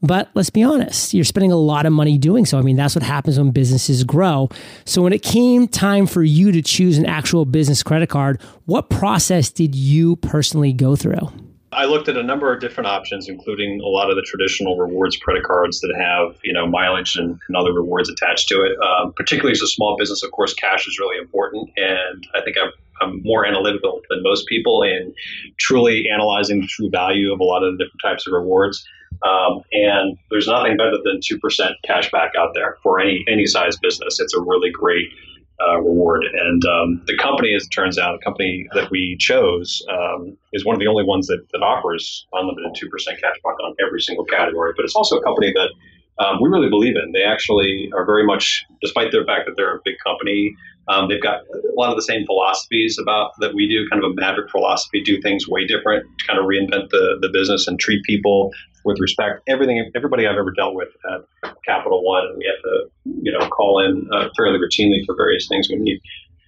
But 0.06 0.30
let's 0.34 0.50
be 0.50 0.62
honest, 0.62 1.14
you're 1.14 1.24
spending 1.24 1.52
a 1.52 1.56
lot 1.56 1.86
of 1.86 1.92
money 1.92 2.18
doing 2.18 2.46
so. 2.46 2.58
I 2.58 2.62
mean, 2.62 2.76
that's 2.76 2.94
what 2.94 3.02
happens 3.02 3.38
when 3.38 3.50
businesses 3.50 4.04
grow. 4.04 4.48
So 4.84 5.02
when 5.02 5.12
it 5.12 5.22
came 5.22 5.66
time 5.68 6.06
for 6.06 6.22
you 6.22 6.52
to 6.52 6.62
choose 6.62 6.98
an 6.98 7.06
actual 7.06 7.44
business 7.44 7.82
credit 7.82 8.08
card, 8.08 8.40
what 8.66 8.88
process 8.90 9.50
did 9.50 9.74
you 9.74 10.16
personally 10.16 10.72
go 10.72 10.96
through? 10.96 11.28
I 11.72 11.84
looked 11.84 12.08
at 12.08 12.16
a 12.16 12.22
number 12.22 12.52
of 12.54 12.60
different 12.60 12.86
options, 12.86 13.28
including 13.28 13.80
a 13.80 13.88
lot 13.88 14.08
of 14.08 14.16
the 14.16 14.22
traditional 14.22 14.78
rewards 14.78 15.16
credit 15.18 15.44
cards 15.44 15.80
that 15.80 15.94
have, 15.98 16.38
you 16.42 16.52
know, 16.52 16.66
mileage 16.66 17.16
and, 17.16 17.38
and 17.48 17.56
other 17.56 17.72
rewards 17.72 18.08
attached 18.08 18.48
to 18.48 18.62
it. 18.62 18.78
Um, 18.80 19.12
particularly 19.14 19.52
as 19.52 19.60
a 19.60 19.66
small 19.66 19.96
business, 19.98 20.22
of 20.22 20.30
course, 20.30 20.54
cash 20.54 20.88
is 20.88 20.98
really 20.98 21.18
important, 21.18 21.68
and 21.76 22.26
I 22.34 22.40
think 22.42 22.56
I'm, 22.56 22.70
I'm 23.02 23.22
more 23.24 23.44
analytical 23.44 24.00
than 24.08 24.22
most 24.22 24.46
people 24.46 24.82
in 24.84 25.12
truly 25.58 26.08
analyzing 26.08 26.62
the 26.62 26.66
true 26.66 26.88
value 26.88 27.30
of 27.30 27.40
a 27.40 27.44
lot 27.44 27.62
of 27.62 27.76
the 27.76 27.84
different 27.84 28.00
types 28.02 28.26
of 28.26 28.32
rewards. 28.32 28.86
Um, 29.22 29.62
and 29.72 30.18
there's 30.30 30.46
nothing 30.46 30.76
better 30.76 30.98
than 31.04 31.20
2% 31.20 31.70
cash 31.84 32.10
back 32.10 32.32
out 32.38 32.50
there 32.54 32.76
for 32.82 33.00
any, 33.00 33.24
any 33.28 33.46
size 33.46 33.76
business. 33.76 34.20
It's 34.20 34.34
a 34.34 34.40
really 34.40 34.70
great 34.70 35.08
uh, 35.66 35.78
reward. 35.78 36.24
And 36.24 36.64
um, 36.64 37.02
the 37.06 37.16
company, 37.16 37.54
as 37.54 37.64
it 37.64 37.70
turns 37.70 37.98
out, 37.98 38.18
the 38.18 38.24
company 38.24 38.66
that 38.74 38.90
we 38.90 39.16
chose 39.18 39.82
um, 39.90 40.36
is 40.52 40.64
one 40.64 40.74
of 40.74 40.80
the 40.80 40.86
only 40.86 41.04
ones 41.04 41.26
that, 41.28 41.46
that 41.52 41.62
offers 41.62 42.26
unlimited 42.32 42.72
2% 42.74 42.90
cash 43.20 43.36
back 43.42 43.54
on 43.64 43.74
every 43.84 44.00
single 44.00 44.24
category. 44.24 44.72
But 44.76 44.84
it's 44.84 44.94
also 44.94 45.16
a 45.16 45.22
company 45.22 45.52
that 45.54 45.70
um, 46.22 46.38
we 46.42 46.48
really 46.48 46.68
believe 46.68 46.96
in. 46.96 47.12
They 47.12 47.24
actually 47.24 47.90
are 47.94 48.04
very 48.04 48.24
much, 48.24 48.64
despite 48.82 49.12
the 49.12 49.24
fact 49.26 49.46
that 49.46 49.54
they're 49.56 49.76
a 49.76 49.80
big 49.84 49.96
company, 50.04 50.54
um, 50.88 51.08
they've 51.08 51.22
got 51.22 51.40
a 51.40 51.74
lot 51.76 51.90
of 51.90 51.96
the 51.96 52.02
same 52.02 52.24
philosophies 52.26 52.98
about 53.00 53.32
that 53.40 53.54
we 53.54 53.68
do, 53.68 53.88
kind 53.90 54.02
of 54.02 54.10
a 54.10 54.14
maverick 54.14 54.50
philosophy, 54.50 55.02
do 55.02 55.20
things 55.20 55.48
way 55.48 55.66
different, 55.66 56.06
kind 56.26 56.38
of 56.38 56.46
reinvent 56.46 56.90
the, 56.90 57.18
the 57.20 57.28
business 57.32 57.66
and 57.66 57.78
treat 57.78 58.02
people 58.04 58.52
with 58.86 59.00
respect. 59.00 59.42
Everything, 59.48 59.90
everybody 59.96 60.26
I've 60.26 60.38
ever 60.38 60.52
dealt 60.52 60.74
with 60.74 60.88
at 61.10 61.52
Capital 61.66 62.04
One, 62.04 62.38
we 62.38 62.46
have 62.46 62.62
to, 62.62 63.20
you 63.20 63.32
know, 63.32 63.46
call 63.48 63.84
in 63.84 64.08
uh, 64.12 64.28
fairly 64.36 64.58
routinely 64.58 65.04
for 65.04 65.14
various 65.16 65.48
things 65.48 65.68
we 65.68 65.76
need. 65.76 66.00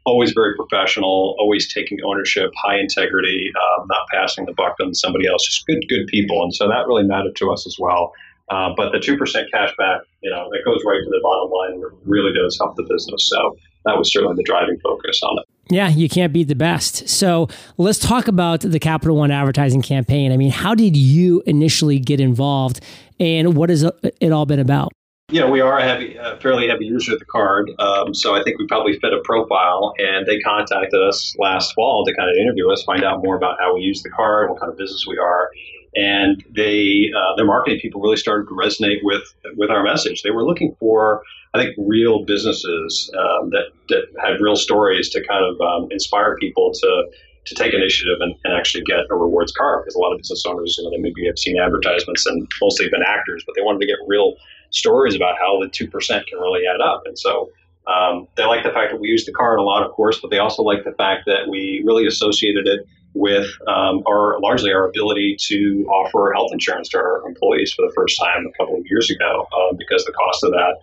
Always 0.06 0.32
very 0.32 0.54
professional, 0.54 1.36
always 1.38 1.72
taking 1.72 1.98
ownership, 2.06 2.50
high 2.56 2.78
integrity, 2.78 3.50
um, 3.54 3.88
not 3.88 4.06
passing 4.10 4.46
the 4.46 4.54
buck 4.54 4.76
on 4.80 4.94
somebody 4.94 5.26
else. 5.26 5.44
Just 5.44 5.66
good, 5.66 5.84
good 5.88 6.06
people, 6.06 6.42
and 6.42 6.54
so 6.54 6.68
that 6.68 6.86
really 6.86 7.02
mattered 7.02 7.36
to 7.36 7.50
us 7.50 7.66
as 7.66 7.76
well. 7.78 8.12
Uh, 8.48 8.70
but 8.74 8.92
the 8.92 9.00
two 9.00 9.18
percent 9.18 9.50
cash 9.52 9.74
back, 9.76 10.00
you 10.22 10.30
know, 10.30 10.48
it 10.52 10.64
goes 10.64 10.80
right 10.86 11.02
to 11.02 11.10
the 11.10 11.20
bottom 11.22 11.50
line 11.50 11.82
it 11.82 12.08
really 12.08 12.32
does 12.32 12.56
help 12.56 12.76
the 12.76 12.84
business. 12.84 13.28
So 13.28 13.58
that 13.84 13.98
was 13.98 14.10
certainly 14.10 14.36
the 14.36 14.44
driving 14.44 14.78
focus 14.80 15.20
on 15.22 15.38
it. 15.38 15.44
Yeah, 15.70 15.88
you 15.88 16.08
can't 16.08 16.32
beat 16.32 16.48
the 16.48 16.54
best. 16.54 17.08
So 17.08 17.48
let's 17.76 17.98
talk 17.98 18.26
about 18.26 18.60
the 18.60 18.78
Capital 18.78 19.16
One 19.16 19.30
advertising 19.30 19.82
campaign. 19.82 20.32
I 20.32 20.36
mean, 20.36 20.50
how 20.50 20.74
did 20.74 20.96
you 20.96 21.42
initially 21.46 21.98
get 21.98 22.20
involved 22.20 22.80
and 23.20 23.54
what 23.54 23.68
has 23.68 23.82
it 23.82 24.32
all 24.32 24.46
been 24.46 24.60
about? 24.60 24.92
Yeah, 25.30 25.50
we 25.50 25.60
are 25.60 25.78
a 25.78 25.82
heavy, 25.82 26.16
a 26.16 26.38
fairly 26.40 26.68
heavy 26.68 26.86
user 26.86 27.12
of 27.12 27.18
the 27.18 27.26
card. 27.26 27.70
Um, 27.78 28.14
so 28.14 28.34
I 28.34 28.42
think 28.42 28.58
we 28.58 28.66
probably 28.66 28.98
fit 28.98 29.12
a 29.12 29.20
profile, 29.24 29.92
and 29.98 30.26
they 30.26 30.40
contacted 30.40 31.02
us 31.02 31.36
last 31.38 31.74
fall 31.74 32.02
to 32.06 32.14
kind 32.14 32.30
of 32.30 32.36
interview 32.40 32.70
us, 32.70 32.82
find 32.84 33.04
out 33.04 33.22
more 33.22 33.36
about 33.36 33.58
how 33.60 33.74
we 33.74 33.82
use 33.82 34.02
the 34.02 34.08
card, 34.08 34.48
what 34.48 34.58
kind 34.58 34.72
of 34.72 34.78
business 34.78 35.04
we 35.06 35.18
are. 35.18 35.50
And 35.94 36.42
they, 36.48 37.10
uh, 37.14 37.36
their 37.36 37.44
marketing 37.44 37.78
people 37.80 38.00
really 38.00 38.16
started 38.16 38.48
to 38.48 38.54
resonate 38.54 39.00
with 39.02 39.22
with 39.56 39.68
our 39.68 39.82
message. 39.82 40.22
They 40.22 40.30
were 40.30 40.46
looking 40.46 40.74
for 40.80 41.22
I 41.58 41.64
think 41.64 41.76
real 41.78 42.24
businesses 42.24 43.10
um, 43.18 43.50
that 43.50 43.72
that 43.88 44.04
had 44.22 44.40
real 44.40 44.56
stories 44.56 45.10
to 45.10 45.26
kind 45.26 45.44
of 45.44 45.60
um, 45.60 45.88
inspire 45.90 46.36
people 46.36 46.72
to 46.72 47.04
to 47.46 47.54
take 47.54 47.72
initiative 47.72 48.18
and, 48.20 48.34
and, 48.44 48.52
actually 48.52 48.84
get 48.84 49.00
a 49.10 49.14
rewards 49.14 49.52
card 49.52 49.82
because 49.82 49.94
a 49.94 49.98
lot 49.98 50.12
of 50.12 50.18
business 50.18 50.44
owners, 50.46 50.76
you 50.76 50.84
know, 50.84 50.90
they 50.90 50.98
maybe 50.98 51.24
have 51.24 51.38
seen 51.38 51.58
advertisements 51.58 52.26
and 52.26 52.46
mostly 52.60 52.90
been 52.90 53.00
actors, 53.02 53.42
but 53.46 53.54
they 53.56 53.62
wanted 53.62 53.80
to 53.80 53.86
get 53.86 53.96
real 54.06 54.34
stories 54.68 55.14
about 55.14 55.36
how 55.40 55.58
the 55.58 55.68
two 55.68 55.88
percent 55.88 56.26
can 56.26 56.38
really 56.38 56.62
add 56.66 56.82
up. 56.82 57.02
And 57.06 57.18
so 57.18 57.50
um, 57.86 58.28
they 58.36 58.44
like 58.44 58.64
the 58.64 58.70
fact 58.70 58.92
that 58.92 59.00
we 59.00 59.08
use 59.08 59.24
the 59.24 59.32
card 59.32 59.58
a 59.58 59.62
lot, 59.62 59.82
of 59.82 59.92
course, 59.92 60.20
but 60.20 60.30
they 60.30 60.38
also 60.38 60.62
like 60.62 60.84
the 60.84 60.92
fact 60.92 61.24
that 61.24 61.48
we 61.48 61.82
really 61.86 62.06
associated 62.06 62.66
it 62.66 62.86
with 63.14 63.46
um, 63.66 64.02
our 64.06 64.38
largely 64.40 64.70
our 64.72 64.86
ability 64.86 65.36
to 65.40 65.86
offer 65.88 66.32
health 66.34 66.50
insurance 66.52 66.90
to 66.90 66.98
our 66.98 67.26
employees 67.26 67.72
for 67.72 67.86
the 67.86 67.92
first 67.94 68.20
time 68.22 68.46
a 68.46 68.56
couple 68.58 68.76
of 68.76 68.84
years 68.90 69.10
ago, 69.10 69.46
uh, 69.52 69.74
because 69.76 70.04
the 70.04 70.12
cost 70.12 70.44
of 70.44 70.50
that 70.50 70.76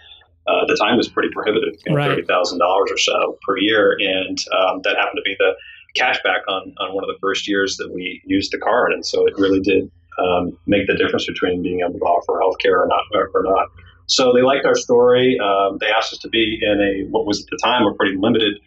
uh, 0.47 0.61
at 0.61 0.67
the 0.67 0.77
time 0.77 0.97
was 0.97 1.07
pretty 1.07 1.29
prohibitive, 1.33 1.73
you 1.85 1.91
know, 1.91 1.97
right. 1.97 2.09
thirty 2.09 2.25
thousand 2.25 2.59
dollars 2.59 2.91
or 2.91 2.97
so 2.97 3.37
per 3.45 3.57
year, 3.57 3.97
and 3.99 4.37
um, 4.53 4.81
that 4.83 4.95
happened 4.95 5.17
to 5.17 5.23
be 5.23 5.35
the 5.39 5.53
cash 5.95 6.19
back 6.23 6.41
on 6.47 6.73
on 6.77 6.93
one 6.93 7.03
of 7.03 7.07
the 7.07 7.17
first 7.19 7.47
years 7.47 7.77
that 7.77 7.91
we 7.93 8.21
used 8.25 8.51
the 8.51 8.57
card, 8.57 8.91
and 8.91 9.05
so 9.05 9.25
it 9.27 9.33
really 9.37 9.59
did 9.59 9.91
um, 10.17 10.57
make 10.65 10.87
the 10.87 10.95
difference 10.95 11.25
between 11.25 11.61
being 11.61 11.81
able 11.81 11.99
to 11.99 12.05
offer 12.05 12.39
health 12.39 12.57
care 12.59 12.81
or 12.81 12.87
not 12.87 13.01
or 13.33 13.43
not. 13.43 13.67
So 14.07 14.33
they 14.33 14.43
liked 14.43 14.65
our 14.65 14.75
story. 14.75 15.37
Um, 15.39 15.77
they 15.79 15.87
asked 15.87 16.13
us 16.13 16.19
to 16.19 16.29
be 16.29 16.59
in 16.61 16.79
a 16.79 17.09
what 17.09 17.25
was 17.25 17.41
at 17.41 17.47
the 17.49 17.59
time 17.63 17.85
a 17.87 17.93
pretty 17.93 18.15
limited 18.17 18.59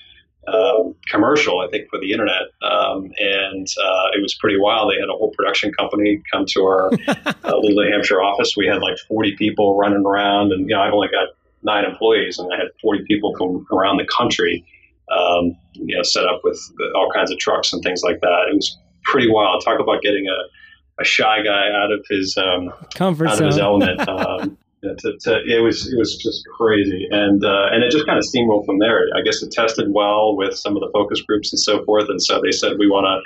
um, 0.53 0.95
commercial, 1.07 1.61
I 1.61 1.69
think, 1.69 1.91
for 1.91 1.99
the 2.01 2.13
internet, 2.13 2.49
um, 2.63 3.13
and 3.19 3.67
uh, 3.67 4.17
it 4.17 4.23
was 4.23 4.35
pretty 4.35 4.59
wild. 4.59 4.91
They 4.91 4.99
had 4.99 5.09
a 5.09 5.17
whole 5.17 5.31
production 5.37 5.73
company 5.73 6.23
come 6.33 6.45
to 6.55 6.63
our 6.63 6.91
uh, 7.09 7.57
Little 7.57 7.85
Hampshire 7.91 8.23
office. 8.23 8.55
We 8.57 8.67
had 8.67 8.81
like 8.81 8.97
40 9.09 9.37
people 9.37 9.77
running 9.77 10.05
around, 10.07 10.53
and 10.53 10.69
you 10.69 10.75
know, 10.75 10.81
I've 10.81 10.93
only 10.93 11.09
got 11.09 11.29
nine 11.63 11.85
employees, 11.85 12.39
and 12.39 12.53
I 12.53 12.57
had 12.57 12.69
40 12.81 13.05
people 13.07 13.35
from 13.37 13.67
around 13.77 13.99
the 13.99 14.07
country, 14.07 14.65
um, 15.11 15.57
you 15.73 15.97
know, 15.97 16.03
set 16.03 16.25
up 16.25 16.41
with 16.45 16.59
all 16.95 17.11
kinds 17.13 17.31
of 17.31 17.39
trucks 17.39 17.73
and 17.73 17.83
things 17.83 18.03
like 18.03 18.21
that. 18.21 18.49
It 18.51 18.55
was 18.55 18.79
pretty 19.05 19.31
wild. 19.31 19.65
Talk 19.65 19.81
about 19.81 20.03
getting 20.03 20.27
a, 20.27 21.03
a 21.03 21.05
shy 21.05 21.43
guy 21.45 21.71
out 21.73 21.93
of 21.93 22.05
his 22.09 22.37
um, 22.37 22.73
comfort 22.95 23.29
out 23.29 23.39
zone. 23.39 23.47
of 23.47 23.53
his 23.53 23.59
element. 23.59 24.01
Um, 24.09 24.59
to, 24.83 25.17
to, 25.23 25.41
it 25.45 25.61
was 25.61 25.93
it 25.93 25.99
was 25.99 26.17
just 26.17 26.47
crazy, 26.57 27.09
and 27.11 27.45
uh, 27.45 27.67
and 27.73 27.83
it 27.83 27.91
just 27.91 28.07
kind 28.07 28.19
of 28.19 28.25
steamrolled 28.25 28.65
from 28.65 28.79
there. 28.79 29.07
I 29.17 29.23
guess 29.23 29.43
it 29.43 29.51
tested 29.51 29.93
well 29.93 30.37
with 30.37 30.55
some 30.57 30.77
of 30.77 30.81
the 30.81 30.91
focus 30.93 31.21
groups 31.23 31.53
and 31.53 31.59
so 31.59 31.85
forth, 31.85 32.09
and 32.09 32.23
so 32.23 32.41
they 32.41 32.53
said 32.53 32.79
we 32.79 32.89
want 32.89 33.05
to 33.07 33.21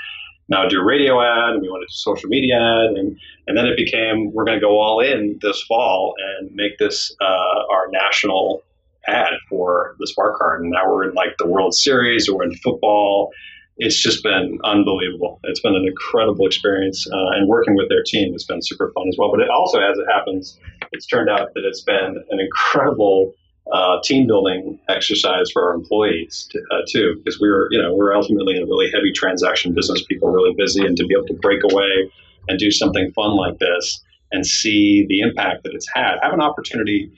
now 0.48 0.68
do 0.68 0.80
a 0.80 0.84
radio 0.84 1.20
ad 1.20 1.54
and 1.54 1.62
we 1.62 1.68
want 1.68 1.82
to 1.82 1.86
do 1.86 1.92
social 1.92 2.28
media 2.28 2.56
ad 2.56 2.96
and 2.96 3.18
and 3.46 3.56
then 3.56 3.66
it 3.66 3.76
became 3.76 4.32
we're 4.32 4.44
going 4.44 4.58
to 4.58 4.64
go 4.64 4.78
all 4.78 5.00
in 5.00 5.38
this 5.42 5.62
fall 5.62 6.14
and 6.18 6.50
make 6.54 6.78
this 6.78 7.14
uh, 7.20 7.72
our 7.72 7.88
national 7.90 8.62
ad 9.06 9.32
for 9.48 9.96
the 9.98 10.06
Spark 10.06 10.38
Card. 10.38 10.62
And 10.62 10.70
now 10.70 10.90
we're 10.90 11.08
in 11.08 11.14
like 11.14 11.36
the 11.38 11.46
World 11.46 11.74
Series, 11.74 12.28
or 12.28 12.42
in 12.42 12.54
football. 12.56 13.30
It's 13.78 14.00
just 14.00 14.22
been 14.22 14.58
unbelievable. 14.64 15.40
It's 15.44 15.60
been 15.60 15.74
an 15.74 15.86
incredible 15.86 16.46
experience, 16.46 17.06
uh, 17.10 17.30
and 17.32 17.48
working 17.48 17.74
with 17.74 17.88
their 17.88 18.02
team 18.04 18.32
has 18.32 18.44
been 18.44 18.62
super 18.62 18.92
fun 18.94 19.08
as 19.08 19.16
well. 19.18 19.30
But 19.30 19.40
it 19.40 19.50
also, 19.50 19.80
as 19.80 19.98
it 19.98 20.06
happens, 20.12 20.58
it's 20.92 21.06
turned 21.06 21.30
out 21.30 21.54
that 21.54 21.64
it's 21.64 21.80
been 21.80 22.22
an 22.30 22.40
incredible 22.40 23.34
uh, 23.70 24.00
team 24.02 24.26
building 24.26 24.78
exercise 24.88 25.50
for 25.52 25.68
our 25.68 25.74
employees 25.74 26.48
to, 26.50 26.58
uh, 26.70 26.82
too, 26.88 27.14
because 27.18 27.40
we 27.40 27.48
were, 27.48 27.68
you 27.70 27.80
know, 27.80 27.94
we 27.94 28.00
are 28.00 28.14
ultimately 28.14 28.56
in 28.56 28.62
a 28.62 28.66
really 28.66 28.90
heavy 28.90 29.12
transaction 29.12 29.72
business. 29.72 30.04
People 30.08 30.28
are 30.28 30.32
really 30.32 30.54
busy, 30.56 30.84
and 30.84 30.96
to 30.96 31.06
be 31.06 31.14
able 31.14 31.26
to 31.28 31.34
break 31.34 31.60
away 31.70 32.10
and 32.48 32.58
do 32.58 32.70
something 32.70 33.12
fun 33.12 33.36
like 33.36 33.58
this 33.58 34.02
and 34.32 34.44
see 34.44 35.06
the 35.08 35.20
impact 35.20 35.62
that 35.62 35.72
it's 35.74 35.86
had, 35.94 36.16
have 36.22 36.32
an 36.32 36.40
opportunity 36.40 37.10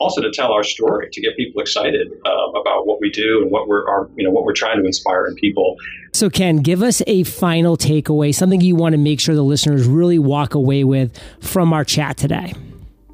also 0.00 0.20
to 0.20 0.30
tell 0.30 0.52
our 0.52 0.64
story, 0.64 1.08
to 1.12 1.20
get 1.20 1.36
people 1.36 1.60
excited 1.60 2.08
uh, 2.26 2.50
about 2.60 2.86
what 2.86 3.00
we 3.00 3.10
do 3.10 3.42
and 3.42 3.50
what 3.50 3.68
we're, 3.68 3.88
our, 3.88 4.08
you 4.16 4.24
know, 4.24 4.30
what 4.30 4.44
we're 4.44 4.52
trying 4.52 4.78
to 4.78 4.84
inspire 4.84 5.26
in 5.26 5.34
people. 5.36 5.76
So, 6.12 6.28
Ken, 6.28 6.56
give 6.56 6.82
us 6.82 7.02
a 7.06 7.22
final 7.24 7.76
takeaway, 7.76 8.34
something 8.34 8.60
you 8.60 8.76
want 8.76 8.92
to 8.94 8.98
make 8.98 9.20
sure 9.20 9.34
the 9.34 9.42
listeners 9.42 9.86
really 9.86 10.18
walk 10.18 10.54
away 10.54 10.84
with 10.84 11.18
from 11.40 11.72
our 11.72 11.84
chat 11.84 12.16
today. 12.16 12.52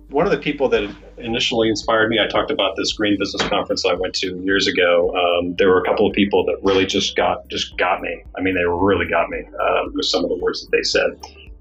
One 0.09 0.27
of 0.27 0.33
the 0.33 0.39
people 0.39 0.69
that 0.71 0.93
initially 1.21 1.69
inspired 1.69 2.09
me, 2.09 2.19
I 2.19 2.27
talked 2.27 2.51
about 2.51 2.77
this 2.77 2.93
green 2.93 3.17
business 3.19 3.43
conference 3.49 3.85
I 3.85 3.95
went 3.95 4.15
to 4.17 4.41
years 4.43 4.67
ago. 4.67 5.15
Um, 5.15 5.55
there 5.57 5.69
were 5.69 5.81
a 5.81 5.85
couple 5.85 6.07
of 6.07 6.15
people 6.15 6.45
that 6.47 6.57
really 6.63 6.87
just 6.87 7.17
got 7.17 7.49
just 7.49 7.77
got 7.77 8.01
me. 8.01 8.23
I 8.37 8.41
mean, 8.41 8.55
they 8.55 8.65
really 8.65 9.07
got 9.09 9.29
me 9.29 9.43
uh, 9.61 9.83
with 9.93 10.07
some 10.07 10.25
of 10.25 10.31
the 10.31 10.37
words 10.37 10.65
that 10.65 10.71
they 10.71 10.83
said. 10.83 11.11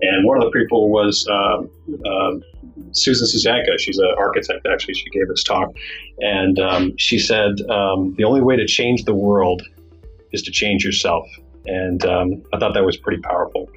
And 0.01 0.25
one 0.25 0.37
of 0.37 0.43
the 0.43 0.57
people 0.57 0.89
was 0.89 1.27
um, 1.29 1.69
um, 2.05 2.43
Susan 2.91 3.27
Susanka. 3.27 3.77
She's 3.79 3.97
an 3.97 4.13
architect, 4.17 4.65
actually. 4.71 4.93
She 4.93 5.09
gave 5.09 5.27
this 5.27 5.43
talk. 5.43 5.73
And 6.19 6.57
um, 6.59 6.97
she 6.97 7.19
said, 7.19 7.59
um, 7.69 8.15
the 8.17 8.23
only 8.23 8.41
way 8.41 8.55
to 8.55 8.65
change 8.65 9.03
the 9.03 9.13
world 9.13 9.61
is 10.31 10.41
to 10.43 10.51
change 10.51 10.85
yourself. 10.85 11.27
And 11.65 12.05
um, 12.05 12.43
I 12.53 12.59
thought 12.59 12.73
that 12.73 12.85
was 12.85 12.97
pretty 12.97 13.21
powerful. 13.21 13.69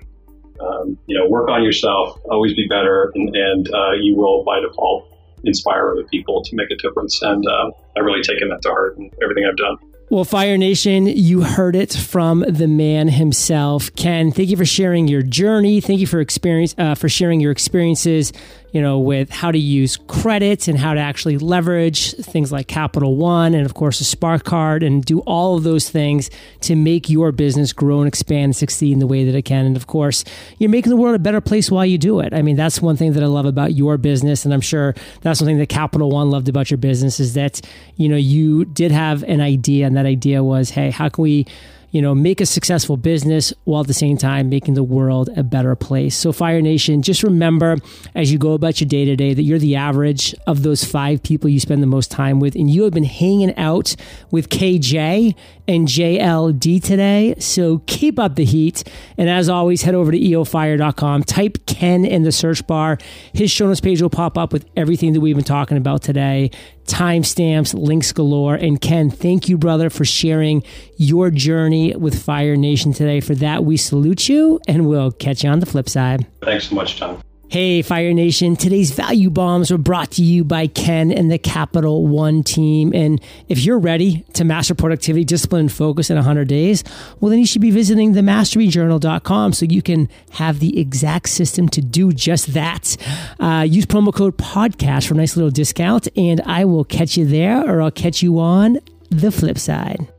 Um, 0.61 0.97
you 1.07 1.19
know, 1.19 1.29
work 1.29 1.49
on 1.49 1.65
yourself, 1.65 2.21
always 2.31 2.55
be 2.55 2.69
better, 2.69 3.11
and, 3.17 3.35
and 3.35 3.75
uh, 3.75 3.93
you 4.01 4.15
will, 4.15 4.45
by 4.45 4.61
default, 4.61 5.12
inspire 5.45 5.93
other 5.93 6.05
people 6.05 6.43
to 6.43 6.57
make 6.57 6.71
a 6.71 6.77
difference. 6.77 7.21
And 7.23 7.47
uh, 7.47 7.71
I've 7.97 8.05
really 8.05 8.23
taken 8.23 8.49
that 8.49 8.63
to 8.63 8.69
heart 8.69 8.99
in 8.99 9.11
everything 9.23 9.45
I've 9.49 9.57
done. 9.57 9.77
Well, 10.11 10.25
Fire 10.25 10.59
Nation, 10.59 11.07
you 11.07 11.41
heard 11.41 11.75
it 11.75 11.95
from 11.95 12.45
the 12.47 12.69
man 12.69 13.09
himself, 13.09 13.95
Ken. 13.95 14.31
Thank 14.31 14.51
you 14.51 14.59
for 14.59 14.67
sharing 14.67 15.09
your 15.09 15.23
journey. 15.23 15.81
Thank 15.81 16.01
you 16.01 16.07
for 16.07 16.21
experience 16.21 16.75
uh, 16.77 16.95
for 16.95 17.09
sharing 17.09 17.41
your 17.41 17.51
experiences 17.51 18.31
you 18.73 18.81
know, 18.81 18.99
with 18.99 19.31
how 19.31 19.53
to 19.53 19.59
use 19.59 19.97
credits 19.97 20.67
and 20.67 20.79
how 20.79 20.95
to 20.95 21.01
actually 21.01 21.37
leverage 21.37 22.15
things 22.15 22.51
like 22.51 22.67
Capital 22.69 23.17
One 23.17 23.55
and, 23.55 23.67
of 23.67 23.75
course, 23.75 24.01
a 24.01 24.05
Spark 24.05 24.45
card 24.45 24.83
and 24.83 25.05
do 25.05 25.21
all 25.21 25.57
of 25.57 25.63
those 25.63 25.91
things 25.91 26.31
to 26.63 26.75
make 26.75 27.11
your 27.11 27.33
business 27.33 27.73
grow 27.73 27.99
and 27.99 28.09
expand 28.09 28.45
and 28.45 28.57
succeed 28.57 28.93
in 28.93 28.99
the 28.99 29.07
way 29.07 29.25
that 29.25 29.35
it 29.35 29.43
can. 29.43 29.67
And, 29.67 29.77
of 29.77 29.87
course, 29.87 30.25
you're 30.59 30.71
making 30.71 30.91
the 30.91 30.97
world 30.97 31.15
a 31.15 31.19
better 31.19 31.43
place 31.43 31.71
while 31.71 31.85
you 31.85 31.99
do 31.99 32.21
it. 32.21 32.33
I 32.33 32.41
mean, 32.41 32.57
that's 32.57 32.81
one 32.81 32.97
thing 32.97 33.13
that 33.13 33.23
I 33.23 33.27
love 33.27 33.47
about 33.47 33.75
your 33.75 33.99
business. 33.99 34.45
And 34.45 34.55
I'm 34.55 34.63
sure 34.63 34.95
that's 35.21 35.41
one 35.41 35.47
thing 35.47 35.59
that 35.59 35.69
Capital 35.69 36.11
One 36.11 36.31
loved 36.31 36.49
about 36.49 36.71
your 36.71 36.79
business 36.79 37.21
is 37.21 37.35
that, 37.35 37.61
you 37.97 38.09
know, 38.09 38.17
you 38.17 38.65
did 38.65 38.91
have 38.91 39.23
an 39.25 39.43
idea, 39.43 39.87
and 39.87 39.97
that 39.97 40.07
idea 40.07 40.43
was, 40.43 40.71
hey, 40.71 40.91
how 40.91 41.11
can 41.11 41.23
we 41.23 41.47
you 41.93 42.01
know, 42.01 42.15
make 42.15 42.41
a 42.41 42.47
successful 42.47 42.97
business 42.97 43.53
while 43.65 43.83
at 43.83 43.87
the 43.87 43.95
same 43.95 44.17
time 44.17 44.49
making 44.49 44.75
the 44.75 44.83
world 44.83 45.29
a 45.37 45.43
better 45.43 45.77
place. 45.77 46.17
So, 46.17 46.33
Fire 46.33 46.63
Nation, 46.63 47.03
just 47.03 47.23
remember 47.23 47.77
as 48.15 48.33
you 48.33 48.39
go 48.39 48.55
about 48.55 48.81
your 48.81 48.89
day 48.89 49.05
to 49.05 49.15
day 49.15 49.35
that 49.35 49.43
you're 49.43 49.59
the 49.59 49.77
average 49.77 50.35
of 50.47 50.63
those 50.63 50.85
five 50.85 51.23
people 51.23 51.51
you 51.51 51.61
spend 51.61 51.83
the 51.83 51.87
most 51.87 52.11
time 52.11 52.41
with. 52.41 52.55
And 52.55 52.71
you 52.71 52.85
have 52.85 52.95
been 52.95 53.05
hanging 53.05 53.55
out 53.59 53.95
with 54.31 54.49
KJ 54.49 55.35
and 55.69 55.87
JLD 55.87 56.83
today. 56.83 57.35
So, 57.39 57.83
keep 57.87 58.19
up 58.19 58.37
the 58.37 58.47
heat. 58.47 58.85
And 59.19 59.29
as 59.29 59.51
always, 59.51 59.83
head 59.83 59.95
over 59.95 60.11
to 60.11 60.19
eofire.com, 60.19 61.25
type 61.25 61.59
Ken 61.67 62.07
in 62.07 62.23
the 62.23 62.33
search 62.33 62.67
bar. 62.67 62.97
His 63.35 63.51
show 63.51 63.67
notes 63.67 63.81
page 63.83 64.01
will 64.01 64.11
pop 64.11 64.39
up 64.39 64.51
with 64.51 64.65
everything 64.77 65.13
that 65.13 65.21
we've 65.21 65.37
been 65.37 65.45
talking 65.45 65.77
about 65.77 66.03
today 66.03 66.51
timestamps, 66.87 67.75
links 67.75 68.13
galore. 68.13 68.55
And 68.55 68.81
Ken, 68.81 69.11
thank 69.11 69.49
you, 69.49 69.57
brother, 69.59 69.91
for 69.91 70.05
sharing 70.05 70.63
your 70.97 71.31
journey 71.31 71.95
with 71.97 72.23
Fire 72.23 72.57
Nation 72.57 72.93
today. 72.93 73.21
For 73.21 73.35
that, 73.37 73.65
we 73.65 73.77
salute 73.77 74.29
you 74.29 74.61
and 74.69 74.87
we'll 74.87 75.13
catch 75.13 75.45
you 75.45 75.51
on 75.51 75.61
the 75.61 75.67
flip 75.67 75.89
side. 75.89 76.27
Thanks 76.43 76.69
so 76.69 76.75
much, 76.75 76.99
Tom. 76.99 77.23
Hey, 77.53 77.83
Fire 77.83 78.15
Nation. 78.15 78.57
Today's 78.57 78.93
value 78.93 79.29
bombs 79.29 79.71
were 79.71 79.77
brought 79.77 80.13
to 80.13 80.23
you 80.23 80.43
by 80.43 80.69
Ken 80.69 81.13
and 81.13 81.31
the 81.31 81.37
Capital 81.37 82.07
One 82.07 82.43
team. 82.43 82.95
And 82.95 83.21
if 83.47 83.63
you're 83.63 83.79
ready 83.79 84.25
to 84.33 84.45
master 84.45 84.75
productivity, 84.75 85.23
discipline, 85.23 85.61
and 85.61 85.71
focus 85.71 86.09
in 86.09 86.17
100 86.17 86.49
days, 86.49 86.83
well, 87.21 87.29
then 87.29 87.39
you 87.39 87.45
should 87.45 87.61
be 87.61 87.71
visiting 87.71 88.15
themasteryjournal.com 88.15 89.53
so 89.53 89.67
you 89.67 89.83
can 89.83 90.09
have 90.31 90.61
the 90.61 90.81
exact 90.81 91.29
system 91.29 91.69
to 91.69 91.83
do 91.83 92.11
just 92.11 92.55
that. 92.55 92.97
Uh, 93.39 93.67
use 93.69 93.85
promo 93.85 94.15
code 94.15 94.39
podcast 94.39 95.09
for 95.09 95.13
a 95.13 95.19
nice 95.19 95.37
little 95.37 95.51
discount, 95.51 96.09
and 96.17 96.41
I 96.47 96.65
will 96.65 96.85
catch 96.85 97.19
you 97.19 97.27
there 97.27 97.71
or 97.71 97.83
I'll 97.83 97.91
catch 97.91 98.23
you 98.23 98.39
on 98.39 98.79
the 99.11 99.31
flip 99.31 99.59
side. 99.59 100.11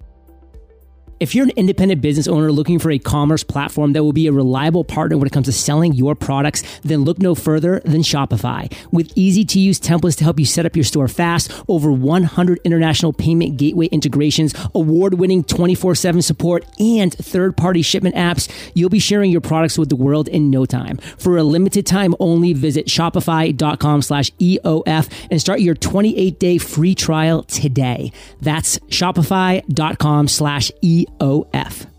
If 1.24 1.34
you're 1.34 1.46
an 1.46 1.52
independent 1.56 2.02
business 2.02 2.28
owner 2.28 2.52
looking 2.52 2.80
for 2.80 2.92
a 2.92 3.00
commerce 3.00 3.46
platform 3.46 3.94
that 3.94 4.04
will 4.04 4.12
be 4.12 4.28
a 4.28 4.34
reliable 4.34 4.84
partner 4.84 5.18
when 5.18 5.26
it 5.26 5.32
comes 5.32 5.46
to 5.46 5.54
selling 5.54 5.94
your 5.94 6.16
products, 6.16 6.64
then 6.82 7.06
look 7.06 7.20
no 7.20 7.34
further 7.34 7.80
than 7.86 8.02
Shopify. 8.02 8.70
With 8.92 9.10
easy 9.16 9.46
to 9.46 9.58
use 9.58 9.80
templates 9.80 10.18
to 10.18 10.26
help 10.26 10.38
you 10.38 10.46
set 10.46 10.66
up 10.66 10.76
your 10.76 10.84
store 10.84 11.08
fast, 11.08 11.50
over 11.70 11.94
100 11.94 12.60
international 12.66 13.14
payment 13.14 13.56
gateway 13.56 13.86
integrations, 13.86 14.54
award 14.76 15.14
winning 15.14 15.46
24 15.46 15.96
7 15.96 16.22
support, 16.22 16.66
and 16.78 17.14
third 17.14 17.56
party 17.56 17.82
shipment 17.84 18.16
apps, 18.16 18.52
you'll 18.74 18.90
be 18.90 19.00
sharing 19.00 19.32
your 19.32 19.40
products 19.40 19.78
with 19.78 19.88
the 19.88 19.96
world 19.96 20.28
in 20.28 20.50
no 20.50 20.66
time. 20.66 20.98
For 21.18 21.38
a 21.38 21.44
limited 21.44 21.86
time 21.86 22.16
only, 22.20 22.52
visit 22.52 22.88
shopify.com 22.88 24.02
slash 24.02 24.30
EOF 24.42 25.10
and 25.32 25.40
start 25.40 25.62
your 25.62 25.76
28 25.76 26.38
day 26.38 26.58
free 26.58 26.94
trial 26.94 27.44
today. 27.44 28.12
That's 28.42 28.78
shopify.com 28.80 30.28
slash 30.28 30.70
EOF. 30.84 31.13
OF. 31.20 31.93